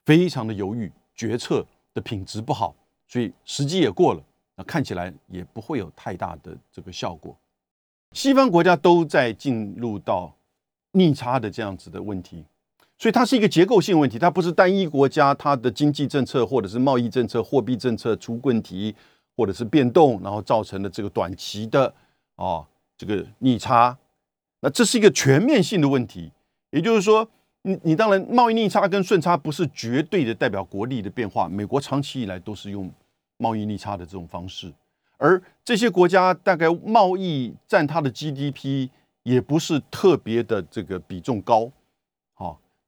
[0.05, 2.75] 非常的犹豫，决策的品质不好，
[3.09, 4.23] 所以时机也过了，
[4.55, 7.35] 那看起来也不会有太大的这个效果。
[8.13, 10.31] 西方国家都在进入到
[10.93, 12.45] 逆差的这样子的问题，
[13.01, 18.95] 所以它是一个结构性问题，它不是单一国家它的经济政策或者是贸易政策、货币政策出问题。
[19.37, 21.95] 或者是变动，然后造成的这个短期的
[22.37, 22.63] 啊
[22.99, 23.97] 这个逆差，
[24.61, 26.31] 那这是一个全面性的问题。
[26.73, 27.27] 也就是说，
[27.63, 31.49] 你你当然贸易逆差跟顺差不是绝对的代表国力的变化。
[31.49, 32.93] 美国长期以来都是用
[33.39, 34.71] 贸易逆差的这种方式，
[35.17, 38.91] 而这些国家大概贸易占它的 GDP
[39.23, 41.71] 也不是特别的这个比重高。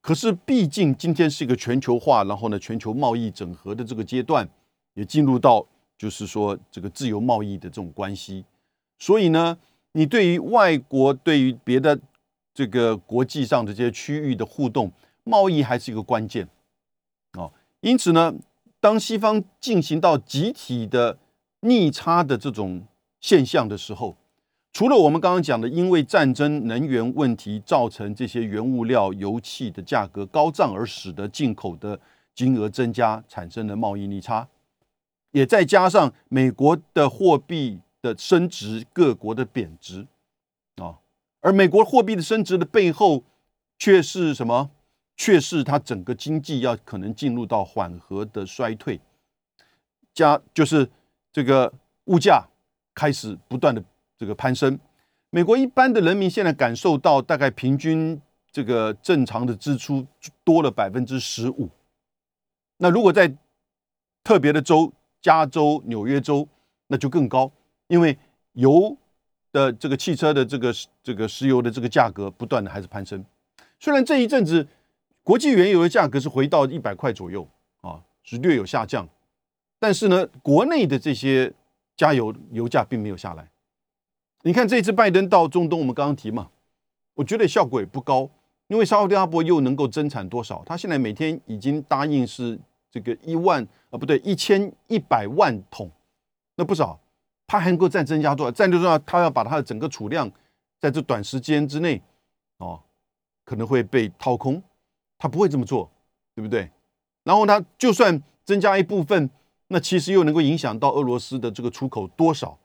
[0.03, 4.47] 可是毕竟今天是一个全球化，然后呢全球贸易整合的这个阶段
[4.93, 5.67] 也进入到。
[5.99, 8.45] 就是说，这个自由贸易的这种关系，
[8.99, 9.57] 所以呢，
[9.93, 11.97] 你对于外国、对于别的
[12.53, 14.91] 这个国际上的这些区域的互动，
[15.23, 16.49] 贸易还是一个关键
[17.38, 17.49] 啊。
[17.83, 18.35] 因此呢，
[18.81, 21.17] 当西方进行到集体的
[21.61, 22.83] 逆差的这种
[23.21, 24.17] 现象的时候，
[24.72, 32.00] 除了我们刚刚讲的，因为战争、能源问题造成这些原物料、油气的价格高涨，而使得进口的
[32.35, 34.48] 金额增加，产生的贸易逆差。
[35.32, 40.06] 也再加上美国的货币的升值，各国的贬值
[40.76, 40.98] 啊，
[41.40, 43.24] 而美国货币的升值的背后，
[43.78, 44.70] 却是什么？
[45.14, 48.98] 却是它整个经济要可能进入到缓和的衰退，
[50.14, 50.90] 加就是
[51.30, 51.72] 这个
[52.06, 52.48] 物价
[52.94, 53.85] 开始不断的
[54.22, 54.78] 这个攀升。
[55.30, 58.20] 美国一般的人民现在感受到，大概平均
[58.52, 60.06] 这个正常的支出
[60.44, 61.68] 多了百分之十五。
[62.76, 63.35] 那如果在
[64.22, 66.46] 特别的州，加州、纽约州
[66.87, 67.50] 那就更高，
[67.88, 68.16] 因为
[68.52, 68.96] 油
[69.50, 73.24] 的这个汽车的这个这个石油的这个价格不断的还是攀升。
[73.80, 74.68] 虽然这一阵子
[75.24, 77.48] 国际原油的价格是回到一百块左右
[77.80, 79.08] 啊，是略有下降，
[79.80, 81.52] 但是呢，国内的这些
[81.96, 83.48] 加油油价并没有下来。
[84.42, 86.50] 你看这一次拜登到中东，我们刚刚提嘛，
[87.14, 88.28] 我觉得效果也不高，
[88.68, 90.62] 因为沙特阿拉伯又能够增产多少？
[90.64, 92.59] 他现在每天已经答应是。
[92.94, 95.90] 这个一万啊，不对，一千一百万桶，
[96.57, 97.00] 那不少。
[97.46, 98.52] 他还能够再增加多少？
[98.52, 100.31] 再就是说，他要把他的整个储量
[100.78, 102.02] 在这短时间之内，
[102.59, 102.78] 哦，
[103.46, 104.62] 可能会被掏空。
[105.16, 105.90] 他不会这么做，
[106.35, 106.70] 对不对？
[107.24, 109.31] 然后他就算增加一部分，
[109.68, 112.59] 那其实又能够影响到俄罗斯的这个出口多少？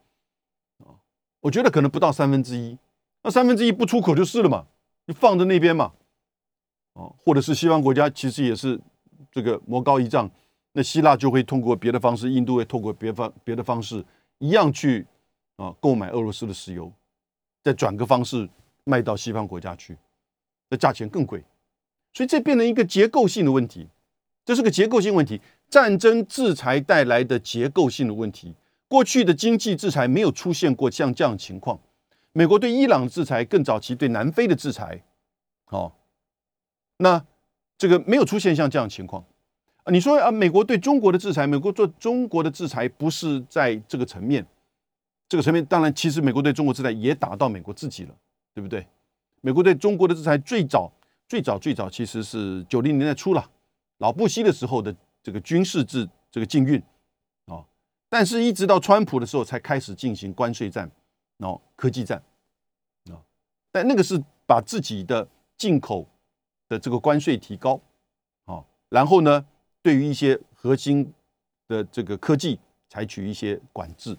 [1.48, 2.76] 我觉得可能不到三分之一。
[3.22, 4.66] 那三分之一不出口就是了嘛，
[5.06, 5.92] 你放在那边嘛，
[6.92, 8.78] 哦，或者是西方国家其实也是。
[9.30, 10.30] 这个魔高一丈，
[10.72, 14.02] 那希腊就会通过别的方式，印度会透过别方别的方式，
[14.38, 15.06] 一样去
[15.56, 16.90] 啊购买俄罗斯的石油，
[17.62, 18.48] 再转个方式
[18.84, 19.96] 卖到西方国家去，
[20.70, 21.44] 那价钱更贵，
[22.14, 23.86] 所以这变成一个结构性的问题，
[24.46, 28.54] 这是个结构性问题，战争制裁带来的结构性的问题。
[28.88, 31.78] 过去的经济制裁没有出现过像这样的情况，
[32.32, 35.02] 美国对伊朗制裁更早期对南非的制裁，
[35.66, 35.92] 哦，
[36.96, 37.24] 那
[37.76, 39.22] 这个没有出现像这样情况。
[39.84, 39.92] 啊。
[39.92, 44.44] 你说啊，美国对中国的制裁，美国做中国的制裁不是在这个层面，
[45.28, 48.14] 这个层面当然，其实美国对中国制裁也打到美国自己了，
[48.54, 48.86] 对不对？
[49.42, 50.90] 美国对中国的制裁最早、
[51.28, 53.50] 最早、最早其实是九零年代初了，
[53.98, 56.82] 老布希的时候的这个军事制这个禁运，
[58.08, 60.90] 但是一直到川普的时候才开始进行关税战，
[61.38, 62.22] 哦，科技战
[63.10, 63.20] 啊，
[63.70, 66.06] 但那个是把自己的进口
[66.68, 67.80] 的这个关税提高
[68.44, 69.44] 啊，然后呢？
[69.80, 71.14] 对于一些核心
[71.68, 74.14] 的这个科技采取一些管制，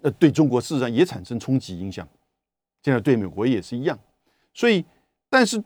[0.00, 2.08] 呃，对中国事实上也产生冲击影响。
[2.82, 3.96] 现在对美国也是一样。
[4.54, 4.84] 所以，
[5.28, 5.62] 但是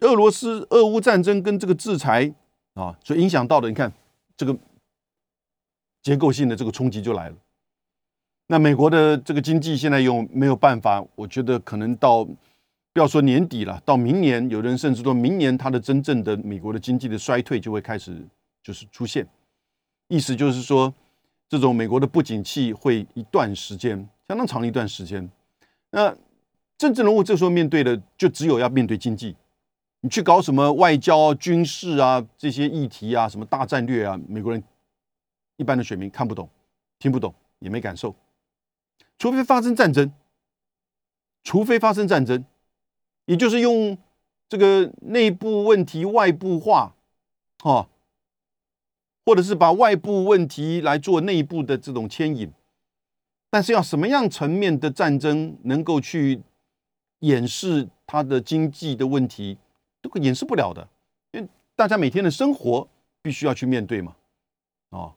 [0.00, 2.34] 俄罗斯俄乌战争跟这个制裁
[2.74, 3.90] 啊，所影响到的，你看
[4.36, 4.54] 这个
[6.04, 7.36] 结构性的这个冲击就来了。
[8.46, 12.24] 那美国的这个经济现在又没有办法，我觉得可能到。
[12.92, 18.24] 不要说年底了，到明年，有人甚至说明年它的真正的美国的经济的衰退就会开始
[18.62, 19.26] 就是出现，
[20.06, 20.94] 意思就是说，
[21.48, 25.28] 这种美国的不景气会一段时间相当长一段时间。
[25.90, 26.14] 那
[26.78, 29.34] 政治人物这时候面对的就只有要面对经济，
[30.02, 34.62] 你去搞什么外交、军事啊这些议题啊，什么大战略啊，美国人
[35.56, 36.48] 一般的选民看不懂、
[36.98, 38.14] 听不懂，也没感受，
[39.18, 40.12] 除非发生战争，
[41.42, 42.44] 除非发生战争。
[43.26, 43.96] 也就是用
[44.50, 46.94] 这个内部问题外部化，
[47.62, 47.88] 哦，
[49.24, 52.52] 或者是把外部问题来做内部的这种牵引，
[53.48, 56.42] 但是要什么样层面的战争能够去
[57.20, 59.56] 掩饰它的经济的问题，
[60.02, 60.86] 都掩饰不了的，
[61.32, 62.86] 因为大家每天的生活
[63.22, 64.14] 必须要去面对嘛，
[64.90, 65.14] 哦，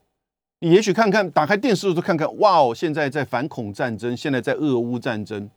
[0.59, 5.49] 你也许看看打开电视都看看，哇哦，现在在反恐战争，现在在俄乌战争。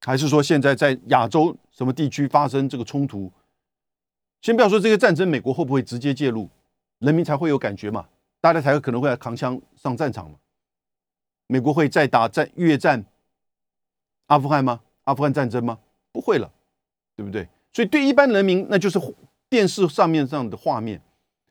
[0.00, 3.32] 还是说现在在亚洲什么地区发生这个冲突？
[4.40, 6.48] 先不要说这个战争，美国会不会直接介入？
[7.00, 8.06] 人民才会有感觉嘛？
[8.40, 10.36] 大家才有可能会来扛枪上战场嘛？
[11.48, 13.04] 美国会再打战越战、
[14.26, 14.80] 阿富汗吗？
[15.04, 15.78] 阿富汗战争吗？
[16.12, 16.52] 不会了，
[17.16, 17.48] 对不对？
[17.72, 19.00] 所以对一般人民，那就是
[19.48, 21.00] 电视上面上的画面，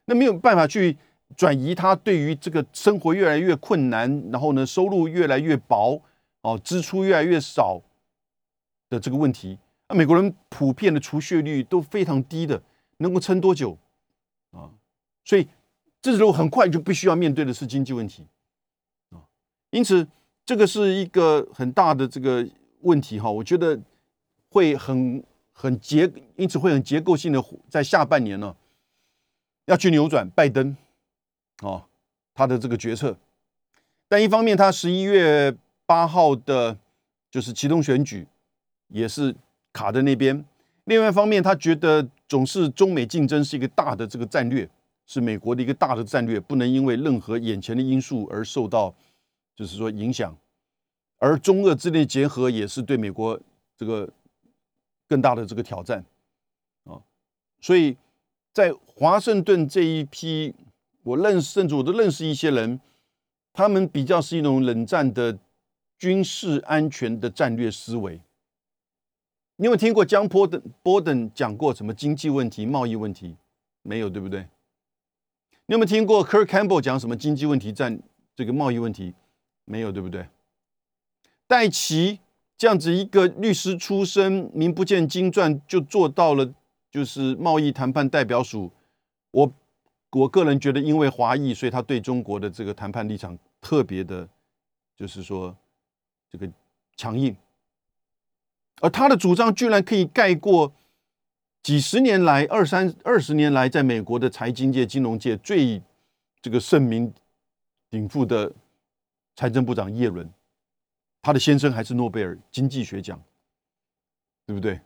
[0.05, 0.97] 那没有办法去
[1.35, 6.01] 转移他对于这个生活越来越困难，然后呢，收入越来越薄，
[6.41, 7.81] 哦，支出越来越少。
[8.89, 9.59] 的这个问题，
[9.89, 12.63] 那美国人普遍的储蓄率都非常低的，
[12.99, 13.77] 能够撑多久
[14.51, 14.71] 啊？
[15.25, 15.45] 所以
[16.01, 18.25] 这时候很快就必须要面对的是经济问题
[19.09, 19.19] 啊。
[19.71, 20.07] 因此，
[20.45, 22.47] 这个是一个很大的这个
[22.79, 23.29] 问题哈。
[23.29, 23.77] 我觉得
[24.47, 28.55] 会很很结，因此会很结构性的在下半年呢
[29.65, 30.73] 要去扭转拜登
[31.61, 31.85] 啊
[32.33, 33.17] 他的这个决策。
[34.07, 36.77] 但一方面，他十一月八号的
[37.29, 38.27] 就是启动选举。
[38.89, 39.35] 也是
[39.73, 40.45] 卡在那边。
[40.85, 44.65] 另外一方面，他觉得总是中美竞争是一个大的这个战略，
[45.05, 48.95] 是美国的一个大的战略，不能因为任何眼前的因素而受到，
[49.57, 50.33] 就是说影响。
[51.17, 53.37] 而中俄之间结合也是对美国
[53.75, 54.09] 这个
[55.05, 56.05] 更大的这个挑战
[56.85, 57.01] 啊。
[57.59, 57.97] 所以
[58.53, 60.55] 在华盛顿这一批，
[61.07, 62.81] 我认识，甚至我都认识一些人，
[63.53, 65.37] 他们比较是一种冷战的
[65.97, 68.19] 军事安全的战略思维。
[69.55, 73.37] 你有没有听过江波的波登讲过什么经济问题、贸易问题？
[73.83, 74.41] 没有，对不对？
[75.67, 77.97] 你有没有听过 Kirk Campbell 讲什么经济问题、战
[78.35, 79.13] 这个贸易问题？
[79.63, 80.27] 没有，对不对？
[81.47, 82.19] 戴奇
[82.57, 86.53] 这样子一个律师出身、名不见经传就做到了，
[86.91, 88.69] 就是贸易谈判代表署。
[89.31, 89.53] 我
[90.11, 94.27] 我个人觉得，因为华裔，所以他对中国的这个谈判立场特别的，
[94.95, 95.55] 就是说
[96.29, 96.49] 这个
[96.95, 97.35] 强硬。
[98.79, 100.71] 而他的主张居然可以盖过
[101.63, 105.81] 几十年来、二三二十年来在美国的财经界、金融界最
[106.41, 107.11] 这个盛名
[107.89, 108.53] 鼎富的
[109.35, 110.29] 财政部长耶伦，
[111.21, 113.21] 他的先生还是诺贝尔经济学奖，
[114.45, 114.79] 对不对？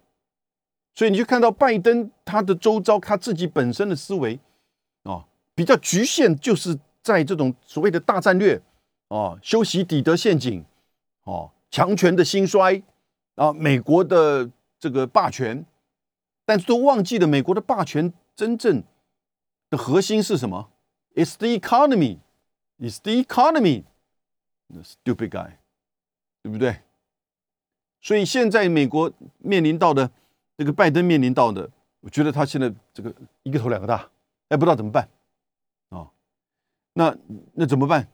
[0.95, 4.39] 所以你就看到拜登他的周遭他自己本身的思维，
[5.55, 8.61] 比较局限，就是在这种所谓的大战略
[9.07, 10.63] 啊，修习底德陷阱
[11.23, 12.83] 哦，强权的兴衰。
[13.35, 15.65] 啊，美国的这个霸权，
[16.45, 18.83] 但是都忘记了美国的霸权真正
[19.69, 20.69] 的核心是什么
[21.15, 22.19] ？It's the economy.
[22.77, 23.85] It's the economy.
[24.83, 25.53] stupid guy，
[26.43, 26.75] 对不对？
[28.01, 30.11] 所以现在美国面临到的
[30.57, 31.69] 这个拜登面临到的，
[32.01, 34.09] 我觉得他现在这个一个头两个大，
[34.49, 35.07] 哎，不知道怎么办？
[36.93, 37.15] 那
[37.53, 38.07] 那怎么办？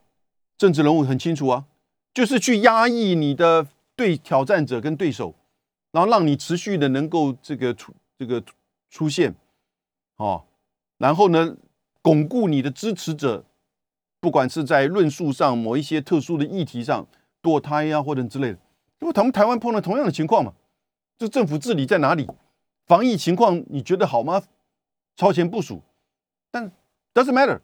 [0.56, 1.66] 政治人物很清楚啊，
[2.12, 5.34] 就是去压抑你的对挑战者跟对手，
[5.92, 8.42] 然后让你持续的能够这个出这个
[8.90, 9.34] 出现，
[10.16, 10.44] 哦，
[10.98, 11.56] 然后呢，
[12.02, 13.44] 巩固你的支持者，
[14.20, 17.06] 不管是在论述上某一些特殊的议题上
[17.40, 18.58] 堕胎呀或者之类的。
[19.00, 20.52] 因为他们台湾碰到同样的情况嘛，
[21.16, 22.28] 这政府治理在哪里？
[22.86, 24.42] 防疫情况你觉得好吗？
[25.14, 25.82] 超前部署，
[26.50, 26.72] 但
[27.14, 27.60] doesn't matter，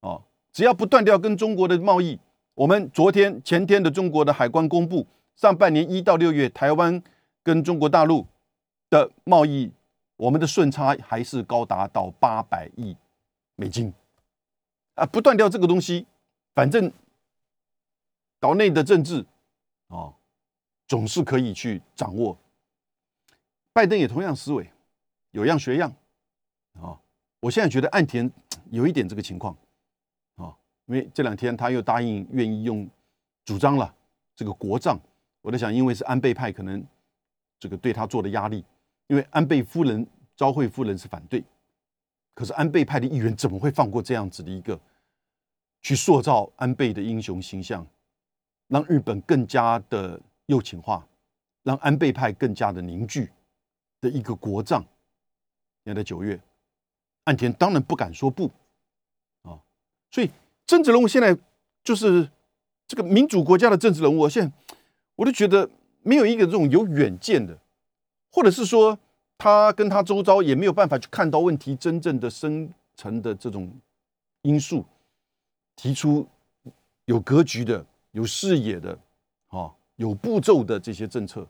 [0.00, 2.18] 哦，只要不断掉跟中国的贸易，
[2.54, 5.06] 我们昨天前天的中国的海关公布，
[5.36, 7.02] 上半年一到六月台湾
[7.42, 8.26] 跟中国大陆
[8.90, 9.72] 的贸易，
[10.16, 12.96] 我们的顺差还是高达到八百亿
[13.56, 13.92] 美金，
[14.94, 16.06] 啊，不断掉这个东西，
[16.54, 16.90] 反正
[18.40, 19.24] 岛内的政治，
[19.88, 20.14] 哦。
[20.88, 22.38] 总是可以去掌握。
[23.74, 24.70] 拜登也同样思维，
[25.32, 25.94] 有样学样
[26.80, 26.98] 啊！
[27.40, 28.32] 我现在觉得岸田
[28.70, 29.54] 有一点这个情况，
[30.88, 32.88] 因为这两天他又答应愿意用
[33.44, 33.94] 主张了
[34.34, 34.98] 这个国葬。
[35.40, 36.84] 我在想，因为是安倍派，可能
[37.60, 38.64] 这个对他做的压力，
[39.06, 41.44] 因为安倍夫人昭惠夫人是反对，
[42.34, 44.78] 可是安倍派的议员怎么会放过这样子的一个
[45.82, 47.86] 去塑造安倍的英雄形象，
[48.66, 50.20] 让日本更加的。
[50.48, 51.06] 右倾化，
[51.62, 53.30] 让安倍派更加的凝聚
[54.00, 54.82] 的一个国葬。
[55.84, 56.40] 现在九月，
[57.24, 58.50] 岸田当然不敢说不
[59.42, 59.60] 啊，
[60.10, 60.30] 所以
[60.68, 61.36] 政治人物现在
[61.82, 62.30] 就是
[62.86, 64.52] 这个民主国家的政治人物，我现在
[65.16, 65.68] 我都觉得
[66.02, 67.58] 没有一个这种有远见的，
[68.30, 68.96] 或者是说
[69.36, 73.72] 他跟他周遭也没有办法去看到问题真正的深层的这种
[74.42, 74.84] 因素，
[75.74, 76.28] 提出
[77.06, 78.96] 有格局的、有视野的
[79.48, 79.74] 啊。
[79.96, 81.44] 有步骤的这些政策，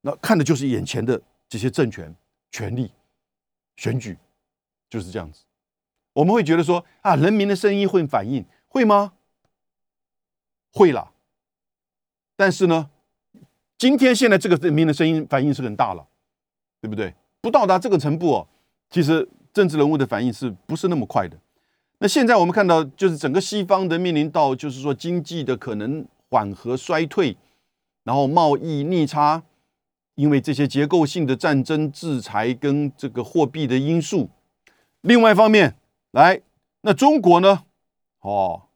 [0.00, 2.14] 那看的就是眼前的这些政权、
[2.52, 2.92] 权力、
[3.74, 4.16] 选举，
[4.88, 5.40] 就是这样子。
[6.16, 9.12] 我们会觉得说啊，人民的声音会反应，会吗？
[10.72, 11.12] 会啦。
[12.36, 12.88] 但是呢，
[13.76, 16.06] 今天现在这个人民的声音反应是很大了，
[16.80, 17.14] 对不对？
[17.42, 18.48] 不到达这个程度哦，
[18.90, 21.38] 其实政治人物的反应是不是那么快的？
[21.98, 27.36] 那现在我们看到，就是整个西方的面临到，就是说经济的可能缓和衰退。
[28.04, 29.42] 然后贸易逆差，
[30.14, 34.30] 因为这些结构性的战争制裁跟这个货币的因素。
[35.00, 35.74] 另外一方面，
[36.16, 36.40] 来，
[36.80, 37.64] 那中国呢？
[38.20, 38.68] 哦，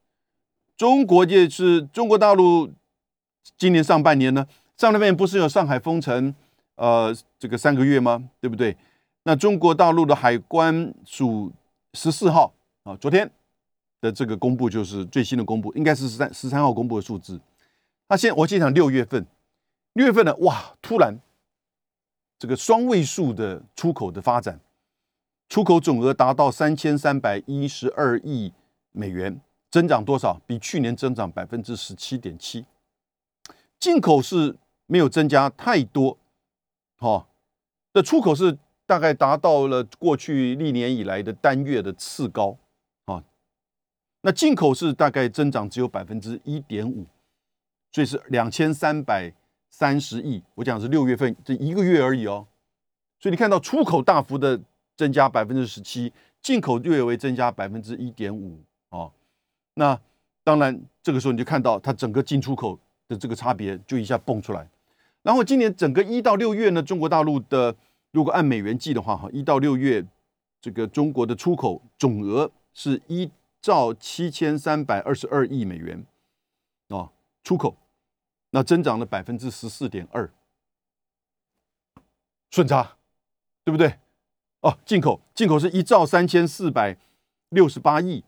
[0.77, 2.71] 中国也是中国大陆
[3.57, 6.35] 今年上半年呢，上半年不是有上海封城，
[6.75, 8.29] 呃，这个三个月吗？
[8.43, 8.77] 对不对？
[9.23, 11.51] 那中国大陆的海关署
[11.95, 13.31] 十四号啊，昨天
[14.03, 17.41] 的这个公布就是最新的公布，应该是十三十三号公布的数字。
[18.11, 19.27] 那现我经常六月份，
[19.95, 21.19] 六月份呢，哇，突然
[22.39, 24.61] 这个双位数的出口的发展，
[25.51, 28.53] 出口总额达到三千三百一十二亿
[28.93, 30.41] 美元，增长多少？
[30.47, 32.65] 比去年增长百分之十七点七。
[33.81, 36.17] 进口是没有增加太多，
[37.01, 37.27] 哦，
[37.93, 42.57] 的出口是大概达到了过去历年以来的单月的次高，
[43.07, 43.25] 啊，
[44.21, 47.05] 那进口是大概增长只有百分之一点五。
[47.91, 49.35] 所以是两千三百
[49.69, 52.47] 三十亿，我讲是六月份这一个月而已哦。
[53.19, 54.61] 所以你看到出口大幅的
[55.01, 59.11] 增加百分之十七，进口略微增加百分之一点五哦。
[59.73, 59.99] 那
[60.45, 64.69] 当然这个时候你就看到它整个进出口的这个差别就一下蹦出来。
[65.23, 67.75] 然后今年整个一到六月呢，中国大陆的
[68.13, 70.05] 如果按美元计的话，哈，一到六月
[70.61, 73.31] 这个中国的出口总额是一
[73.63, 76.05] 兆七千三百二十二亿美元
[76.89, 77.11] 哦。
[77.43, 77.75] 出口
[78.51, 80.31] 那增长了百分之十四点二，
[82.51, 82.99] 顺差，
[83.65, 83.95] 对不对？
[84.61, 86.97] 哦，进口进口是一兆三千四百
[87.51, 88.23] 六十八亿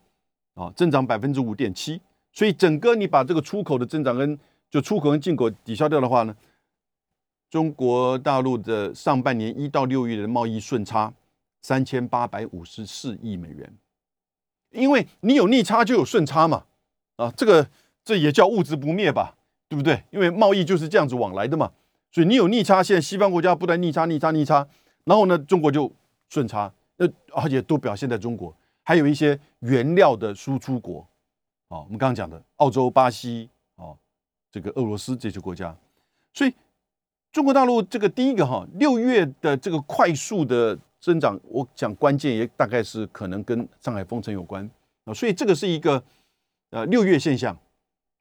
[0.55, 2.01] 啊，增长百分之五点七。
[2.31, 4.37] 所以整个你把这个出口的增长跟
[4.69, 6.35] 就出口跟进口抵消掉的话呢，
[7.49, 11.13] 中国大陆的上半年一到六月的贸易顺差
[11.61, 13.73] 三千八百五十四亿美元，
[14.71, 16.65] 因为你有逆差就有顺差嘛，
[17.17, 17.67] 啊，这个。
[18.05, 19.33] 这也叫物质不灭吧，
[19.69, 20.03] 对不对？
[20.11, 21.71] 因为贸易就是这样子往来的嘛。
[22.11, 24.67] 所以你有逆差，现在西方国家不断逆差、逆差、逆差，
[25.05, 25.89] 然后呢，中国就
[26.29, 28.55] 顺差，那而且都表现在中国。
[28.83, 30.99] 还有一些原料的输出国，
[31.69, 33.95] 啊，我们刚刚讲的澳洲、巴西，啊，
[34.51, 35.75] 这个俄罗斯这些国家。
[36.33, 36.53] 所以
[37.31, 44.69] 中国大陆这个第一个哈，六月的这个快速的增长，我讲关键也大概是可能跟上海封城有关
[45.05, 45.13] 啊。
[45.13, 46.03] 所以这个是一个
[46.71, 47.57] 呃六月现象。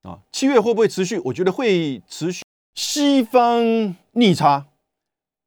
[0.03, 1.17] 啊，七月会不会持续？
[1.21, 2.43] 我觉得会持续。
[2.75, 4.67] 西方逆差，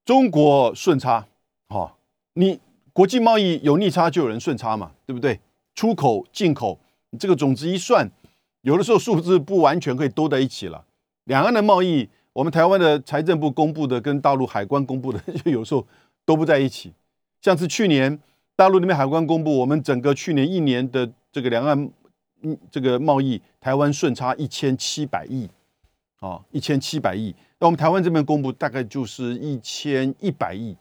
[0.06, 1.28] 中国顺差，
[1.68, 1.98] 好，
[2.36, 2.60] 你
[2.94, 5.40] 国际贸易有逆差就有人顺差嘛，对不对？
[5.74, 6.80] 出口进口，
[7.10, 8.10] 你这个总值一算，
[8.62, 10.86] 有的时候数字不完全可以都在一起了。
[11.26, 15.86] 两岸的贸易，我们台湾的财政部公布的跟大陆海关公布的， 就有时候
[16.26, 16.94] 都不在一起。
[17.42, 18.20] 像是去年
[18.56, 21.90] 大陆那边海关公布，我们整个去年一年的这个两岸
[22.44, 25.50] 嗯这个贸易，台湾顺差一千七百亿。
[26.22, 30.76] 啊，一千七百亿，那我们台湾这边公布大概就是一千一百亿，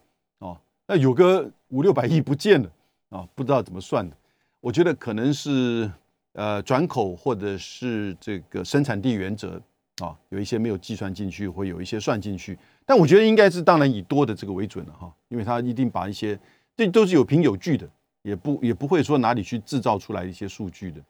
[0.87, 2.71] 那有个五六百亿不见了，
[3.11, 4.17] 啊，不知道怎么算的。
[4.61, 5.91] 我觉得可能是
[6.33, 9.61] 呃转口或者是这个生产地原则
[10.03, 12.59] 啊，有一些没有计算进去，或有一些算进去。
[12.87, 16.39] 但我觉得应该是当然以多的这个为准了哈，因为他一定把一些
[16.77, 17.89] 这都是有凭有据的，
[18.23, 21.01] 也不也不会说哪里去制造出来一些数据的。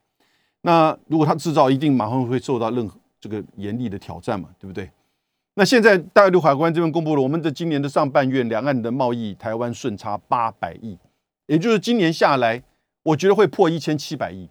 [0.62, 2.98] 那如果他制造，一定马上会受到任何。
[3.20, 4.90] 这个严厉的挑战嘛，对不对？
[5.54, 10.98] 那现在大陆海关这边公布了，我们的今年的上半月两岸的贸易，台湾顺差八百亿，
[11.46, 12.62] 也就是今年下来，
[13.02, 14.48] 我觉得会破一千七百亿。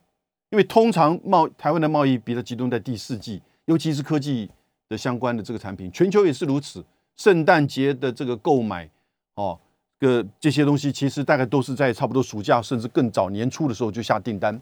[0.50, 4.50] 因为通常贸台湾的贸易比较集中在第四季，尤其是科技
[4.88, 6.86] 的相关的这个产品，全球也是如此。
[7.18, 8.90] 圣诞节的这个购买，
[9.36, 9.60] 哦，
[10.00, 14.62] 个这些东西其实大概都是在差不多暑假甚至更早年初的时候就下订单，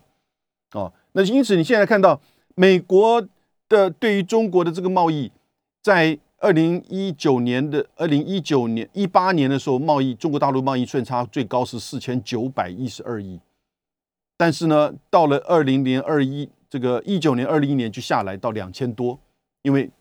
[0.73, 2.19] 哦，那因此你现在看到
[2.55, 3.27] 美国。
[3.71, 5.31] 的对于中国的这个贸易，
[5.81, 13.39] 在二零一九年的二零一九年一八年的时候，贸易中国大陆贸易顺差最高是四千九百一十二亿，
[14.35, 19.19] 但是呢，到了二零零二一这个一九年二零一年就下来到两千多，
[19.61, 19.91] 因为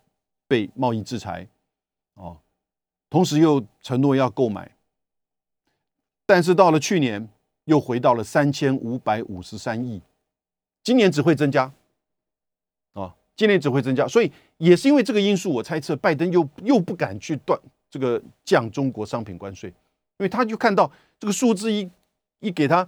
[0.49, 1.47] 被贸易制裁，
[2.15, 2.39] 哦，
[3.11, 4.75] 同时又承诺要购买，
[6.25, 7.29] 但是到了去年
[7.67, 10.01] 又回到了三千五百五十三亿，
[10.83, 11.71] 今年只会增加。
[12.95, 14.31] 哦今年只会增加，所以
[14.61, 17.59] 也是因为这个因素，我猜测拜登又又不敢去断
[17.91, 19.75] 这个降中国商品关税，因
[20.19, 21.91] 为他就看到这个数字一
[22.41, 22.87] 一给他，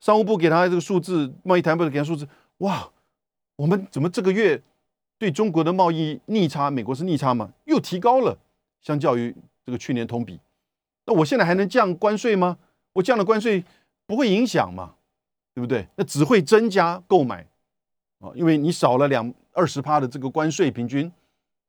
[0.00, 2.26] 商务部给他这个数字，贸易谈判部给他数字，
[2.58, 2.90] 哇，
[3.56, 4.62] 我们怎么这个月
[5.18, 8.38] 对中国的贸易逆差，美国是逆差嘛，又提高了，
[8.80, 10.40] 相较于这个去年同比，
[11.04, 12.56] 那我现在还能降关税吗？
[12.94, 13.62] 我降了关税
[14.06, 14.94] 不会影响嘛，
[15.54, 15.86] 对不对？
[15.96, 17.46] 那只会增加购买
[18.20, 19.34] 啊，因为你少了两。
[19.52, 21.10] 二十趴的这个关税平均，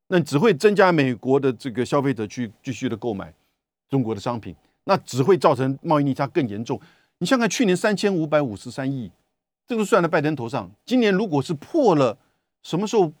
[0.08, 3.32] 那只会增加美国的这个消费者去继续的购买
[3.88, 4.54] 中国的商品，
[4.84, 6.80] 那只会造成贸易逆差更严重。
[7.18, 9.10] 你想看去年三千五百五十三亿，
[9.66, 10.70] 这个算在拜登头上。
[10.84, 12.18] 今年如果是破了，
[12.62, 13.12] 什么时候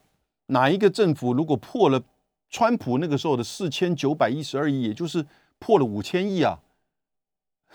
[0.46, 2.02] 哪一个政府如果破了
[2.50, 5.24] 川普那个时候的四千九百一十二亿，也就是
[5.58, 6.58] 破了五千亿啊，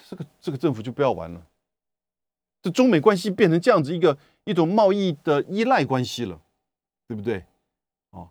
[0.09, 1.41] 这个这个政府就不要玩了。
[2.61, 6.41] 这中美关系变成这样子一个一种贸易的依赖关系了。
[7.07, 7.45] 对不对？
[8.09, 8.29] 哦，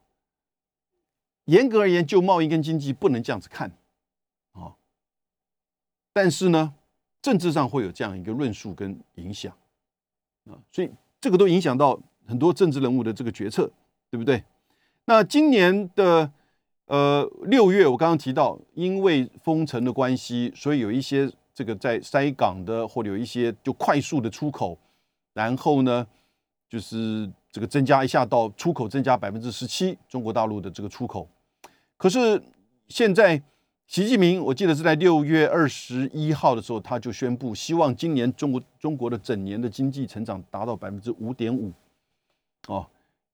[1.46, 3.72] 严格而言，就贸易跟经济不能这样子看，
[4.52, 4.74] 哦。
[6.12, 6.74] 但是呢，
[7.22, 9.56] 政治上会有这样一个论述跟影响，
[10.44, 10.90] 啊，所以
[11.22, 13.70] 这个都影响到很多政治人物的这个决策，
[14.10, 14.44] 对不对？
[15.06, 16.30] 那今年的
[16.84, 24.78] 呃六月，我刚刚提到，因为封城的关系，所以有一些这个在塞港的，或者有一些就快速的出口，
[25.32, 26.06] 然后呢，
[26.68, 27.32] 就是。
[27.56, 31.26] 这个增加一下到出口增加百分之十七，中国大陆的这个出口。
[31.96, 32.38] 可是
[32.86, 33.42] 现在
[33.86, 41.72] 习近平，我记得是在六月二十一号的时候，他就宣布希望今年中国中国的整年的经济成长达到百分之五点五。
[42.68, 42.86] 哦，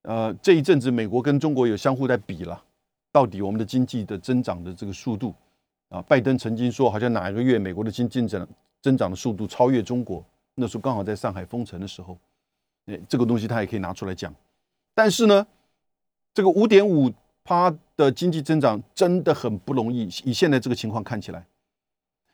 [0.03, 2.63] 呃，这一阵子美国跟中国有相互在比了，
[3.11, 5.35] 到底我们的经济的增长的这个速度
[5.89, 6.01] 啊？
[6.03, 8.47] 拜登曾经说，好像哪一个月美国的经济增
[8.81, 12.17] 增长的速度超越中国，那时候刚好在上海封城的时候。
[12.87, 14.35] 哎，这个东西他也可以拿出来讲，
[14.95, 15.47] 但是呢，
[16.35, 17.13] 这个五点五
[17.45, 20.09] 趴的经济增长真的很不容易。
[20.25, 21.47] 以现在这个情况看起来，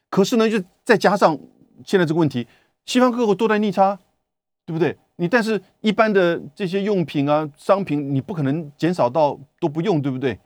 [0.08, 1.38] 可是呢，就再加上
[1.84, 2.46] 现在这个问题，
[2.86, 3.98] 西方各国都在逆差，
[4.64, 4.96] 对不对？
[5.16, 10.38] 你但是一般的这些用品啊、商品，你不可能减少到都不用，对不对？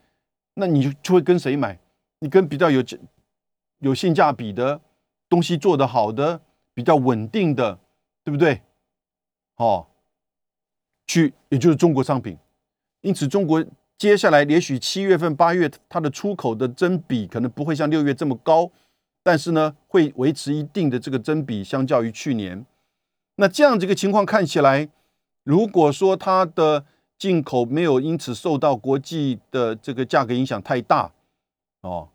[0.55, 1.79] 那你就就会跟谁买？
[2.19, 2.83] 你跟比较有
[3.79, 4.81] 有性价比的
[5.29, 6.41] 东西做得好的、
[6.75, 7.79] 比较稳定的，
[8.25, 8.63] 对不对？
[9.57, 9.87] 哦。
[11.07, 12.37] 去，也就是中国商品，
[13.03, 13.65] 因此中国
[13.99, 18.71] 接下来也许七月份、八月它的出口的增比可能不会像六月这么高，
[19.23, 22.65] 但是呢，会维持一定的这个增比，相较于去年。
[23.37, 24.89] 那这样这个情况看起来，
[25.45, 26.85] 如果说它的
[27.19, 31.13] 进口没有因此受到国际的这个价格影响太大，
[31.83, 32.09] 哦，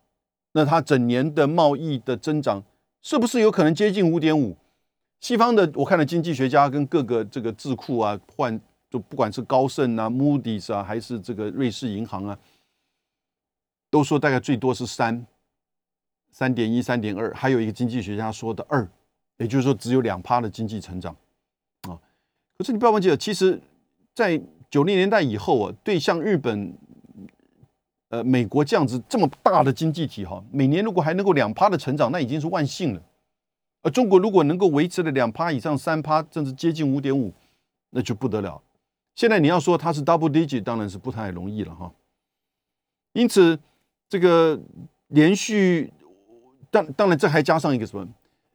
[0.54, 2.64] 那它整年的贸易的增长
[3.02, 4.58] 是不是有可能接近五点五？
[5.22, 8.60] 西方的我看了经济学家跟各个这个智库啊，换。
[8.90, 12.40] 就不管是高盛啊、Moody's 啊，还是这个瑞士银行啊，
[13.90, 15.26] 都说大概最多是三、
[16.32, 18.88] 三点一、三点二，还有一个经济学家说的二，
[19.38, 21.16] 也就是说只有两趴的经济成长
[21.82, 22.00] 啊。
[22.58, 23.62] 可是你不要忘记了，其实，
[24.16, 26.74] 在九零年代以后啊，对像日本、
[28.10, 33.02] 呃美国这样子这么大的经济体哈，每年如果还能够两趴的成长，那已经是万幸了。
[33.84, 37.34] 而中国如果能够维持了两趴以上、三趴，甚至接近五点五，
[37.90, 38.62] 那就不得了。
[39.18, 41.92] 现在你要说它是 double digit，当然是不太容易了哈。
[43.14, 43.58] 因此，
[44.08, 44.62] 这个
[45.08, 45.92] 连续，
[46.70, 48.08] 当当然这还加上一个什么？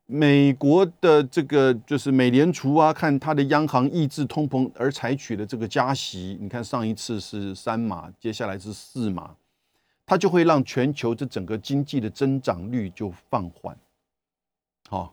[0.07, 9.35] 美国的这个就是美联储啊，看它的央行抑制通膨而采取的这个加息，你看上一次是三码，接下来是四码，
[10.07, 13.77] 它就会让全球这整个经济的增长率就放缓。
[14.89, 15.13] 好，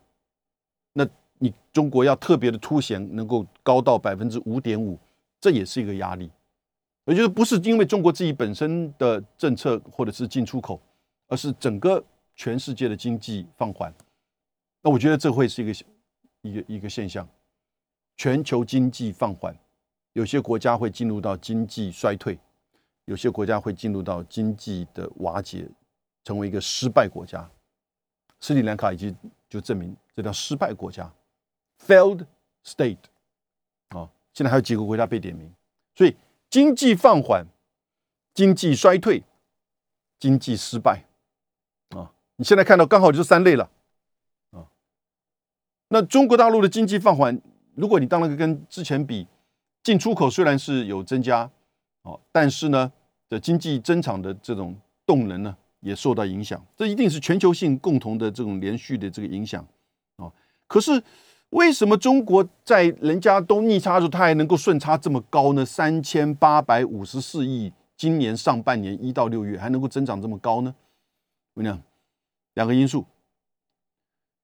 [0.93, 1.08] 那
[1.39, 5.00] 你中国要特别的凸显，能够高到百分之五点五，
[5.40, 6.32] 这也是一个压力。
[7.06, 10.80] 也就是不是因为中国自己本身的政策或者是进出口，
[11.28, 12.04] 而是整个
[12.36, 13.92] 全世界的经济放缓。
[14.84, 15.86] 那我觉得这会是一个
[16.42, 17.28] 一个一个现象，
[18.16, 19.58] 全球经济放缓，
[20.14, 22.38] 有些国家会进入到经济衰退，
[23.06, 25.68] 有些国家会进入到经济的瓦解，
[26.24, 27.50] 成为一个失败国家。
[28.40, 29.16] 斯里兰卡已经
[29.50, 31.12] 就证明这叫失败国家
[31.86, 32.24] ，failed
[32.64, 33.00] state。
[34.40, 35.54] 现在还有几个国家被点名，
[35.94, 36.16] 所以
[36.50, 37.46] 经济放缓、
[38.34, 39.22] 经济衰退、
[40.18, 41.04] 经济失败，
[41.90, 43.70] 啊，你现在看到刚好就是三类了
[44.52, 44.64] 啊。
[45.90, 47.42] 那中国大陆的经济放缓，
[47.76, 49.28] 如果你当然跟之前比，
[49.84, 51.40] 进出口虽然是有增加，
[52.04, 52.90] 啊，但是呢，
[53.28, 54.74] 的经济增长的这种
[55.06, 56.66] 动能呢，也受到影响。
[56.78, 59.68] 这一定是全球性共同的这种连续的这个影响，
[60.16, 60.32] 啊。
[60.66, 61.04] 可是
[61.52, 65.66] 为什么中国在人家都逆差的时候，它还能够顺差这么高呢？
[65.66, 70.76] 三千八百五十四亿，今年上半年一到六月还能够增长这么高呢？
[71.54, 71.82] 姑娘
[72.54, 73.06] 两个因素，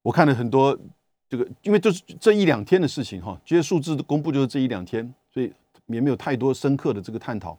[0.01, 0.77] 我看了很多。
[1.27, 5.51] 这个因为这是这一两天的事情哈，这些数字的公布就是这一两天，所以
[5.87, 7.57] 也没有太多深刻的这个探讨。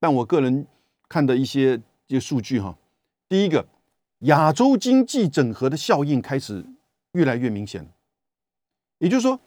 [0.00, 0.66] 但我个人
[1.06, 1.74] 看的一些
[2.06, 2.74] 一些数据哈，
[3.28, 3.66] 第一个，
[4.20, 6.64] 亚洲经济整合的效应开始
[7.12, 7.86] 越来越明显
[8.98, 9.38] 也就是说，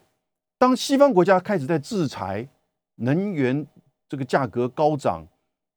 [0.58, 2.48] 当西方国家开始在制裁
[2.96, 3.66] 能源
[4.08, 5.26] 这个价格高涨、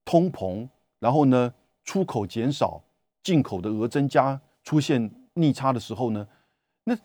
[0.05, 0.67] 通膨，
[0.99, 1.53] 然后呢
[1.84, 2.84] 出口减少、
[3.24, 6.28] 进口的额增加、出现逆差的时候呢？
[6.84, 6.97] 那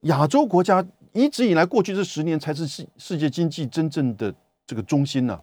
[0.00, 4.34] 亚洲国家一直以来，过去这十年才是世世界经济真正的
[4.66, 5.40] 这个中心呐，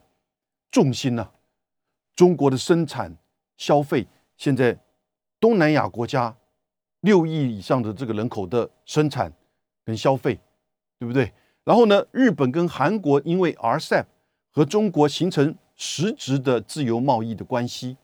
[0.72, 1.30] 重心呐。
[2.16, 3.16] 中国的生产、
[3.58, 4.08] 消费，
[4.38, 4.76] 现在
[5.40, 6.36] 东南亚国家
[7.02, 9.32] 六亿以上的这个人口的生产
[9.86, 10.40] 跟消费，
[11.00, 11.32] 对不对？
[11.64, 14.06] 然后呢，日本跟韩国因为 RCEP
[14.52, 17.98] 和中国形成实质的自由贸易的关系，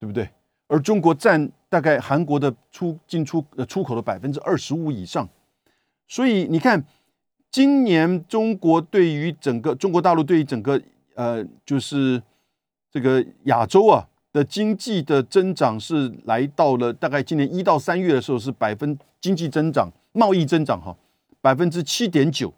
[0.00, 0.30] 对不对？
[0.68, 5.28] 而中国占大概韩国的出进出呃出口的百分之二十五以上。
[6.08, 6.82] 所以你看，
[7.50, 10.80] 今年中国对于整个中国大陆对于整个
[11.14, 12.22] 呃，就是
[12.90, 20.96] 这个亚洲啊的经济的增长是来到了大概今年一到三月的时候是百分经济增长贸易增长哈
[21.42, 22.54] 百分之七点九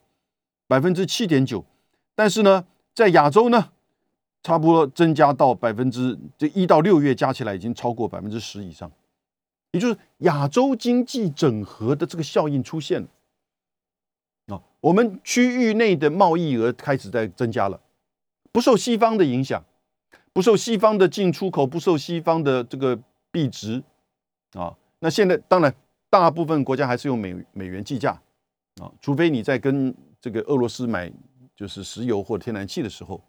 [0.68, 1.64] 百分之七点九，
[2.14, 2.64] 但是呢，
[2.94, 3.72] 在亚洲呢，
[4.42, 8.90] 差不多增加到百分之这一到六月加起来已经超过百分之十以上，
[9.72, 13.08] 也就是亚洲经济整合的这个效应出现了。
[14.54, 17.80] 啊，我们区域内的贸易额开始在增加了，
[18.52, 19.62] 不受西方的影响，
[20.32, 22.98] 不受西方的进出口，不受西方的这个
[23.30, 23.82] 币值
[24.52, 24.76] 啊。
[25.00, 25.74] 那现在当然，
[26.08, 28.20] 大部分国家还是用美美元计价
[28.80, 31.12] 啊，除非你在跟这个俄罗斯买
[31.54, 33.22] 就是石油或天然气的时候，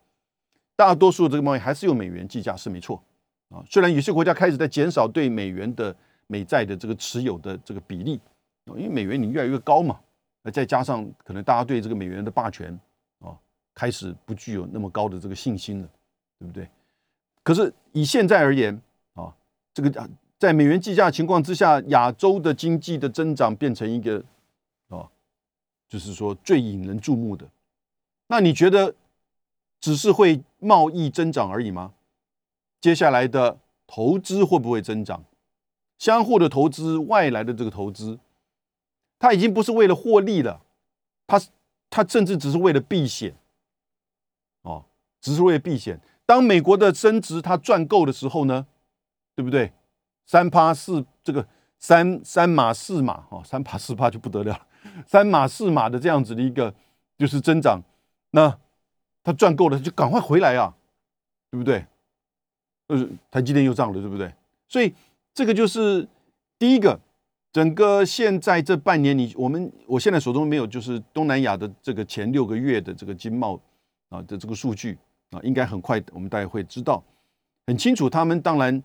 [0.75, 3.01] 大多数这个贸易还是用美元计价是没错
[3.49, 3.63] 啊。
[3.69, 5.95] 虽然有些国家开始在减少对美元的
[6.27, 8.19] 美债的这个持有的这个比例
[8.65, 9.99] 因为美元你越来越高嘛。
[10.41, 12.79] 那再加上可能大家对这个美元的霸权
[13.19, 13.35] 啊，
[13.73, 15.89] 开始不具有那么高的这个信心了，
[16.39, 16.69] 对不对？
[17.41, 18.79] 可是以现在而言
[19.15, 19.35] 啊，
[19.73, 24.23] 这个在美元计价情况之下，亚洲的经济的增长变成一个，
[25.87, 27.47] 就是说最引人注目的。
[28.27, 28.95] 那你觉得
[29.79, 31.93] 只是会贸易增长而已吗？
[32.81, 35.23] 接下来的投资会不会增长？
[35.97, 38.19] 相互的投资、外来的这个投资。
[39.17, 40.61] 它已经不是为了获利了，
[41.25, 41.41] 它
[41.89, 43.33] 它甚至只是为了避险，
[44.63, 44.85] 哦，
[45.21, 45.99] 只是为了避险。
[46.25, 48.67] 当美国的升值它赚够的时候呢，
[49.33, 49.71] 对不对？
[50.25, 51.47] 三趴四这个
[51.79, 54.67] 三三码四码哦，三趴四趴就不得了，
[55.05, 56.73] 三码四码的这样子的一个
[57.17, 57.81] 就是增长，
[58.31, 58.57] 那
[59.23, 60.75] 他赚够了就赶快回来啊，
[61.51, 61.85] 对不对？
[62.87, 64.33] 呃，台积电又涨了，对不对？
[64.67, 64.93] 所以
[65.33, 66.07] 这个就是
[66.59, 66.99] 第一个，
[67.51, 73.59] 整个现在这半年，你我们我现在手中没有，就是东南亚的这个前六个月的这个经贸
[74.09, 74.97] 啊的这个数据
[75.31, 77.03] 啊，应该很快我们大家会知道
[77.65, 78.07] 很清楚。
[78.07, 78.83] 他们当然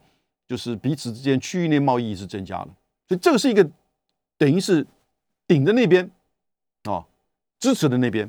[0.49, 2.69] 就是彼此之间区域内贸易是增加了，
[3.07, 3.69] 所以这个是一个
[4.39, 4.87] 等于是
[5.51, 6.09] 顶的那边
[6.85, 7.05] 啊。
[7.59, 8.27] 支持的那边，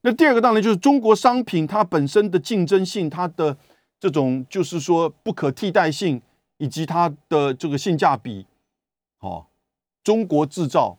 [0.00, 3.56] 那第二个当然就是中国商品它本身的竞争性，它的
[4.00, 6.20] 这种就是说不可替代性，
[6.56, 8.44] 以及它的这个性价比，
[9.20, 9.46] 哦，
[10.02, 10.98] 中国制造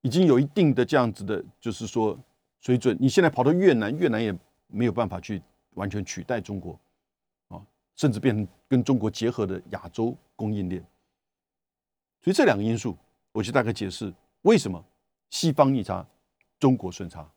[0.00, 2.18] 已经有一定的这样子的，就是说
[2.60, 2.96] 水准。
[2.98, 5.40] 你现在跑到越南，越南也没有办法去
[5.74, 6.76] 完全取代中国，
[7.46, 7.62] 啊，
[7.94, 10.84] 甚至变成跟中国结合的亚洲供应链。
[12.24, 12.98] 所以这两个因素，
[13.30, 14.12] 我就大概解释
[14.42, 14.84] 为什么
[15.30, 16.06] 西方逆差。
[16.58, 17.28] 中国顺差。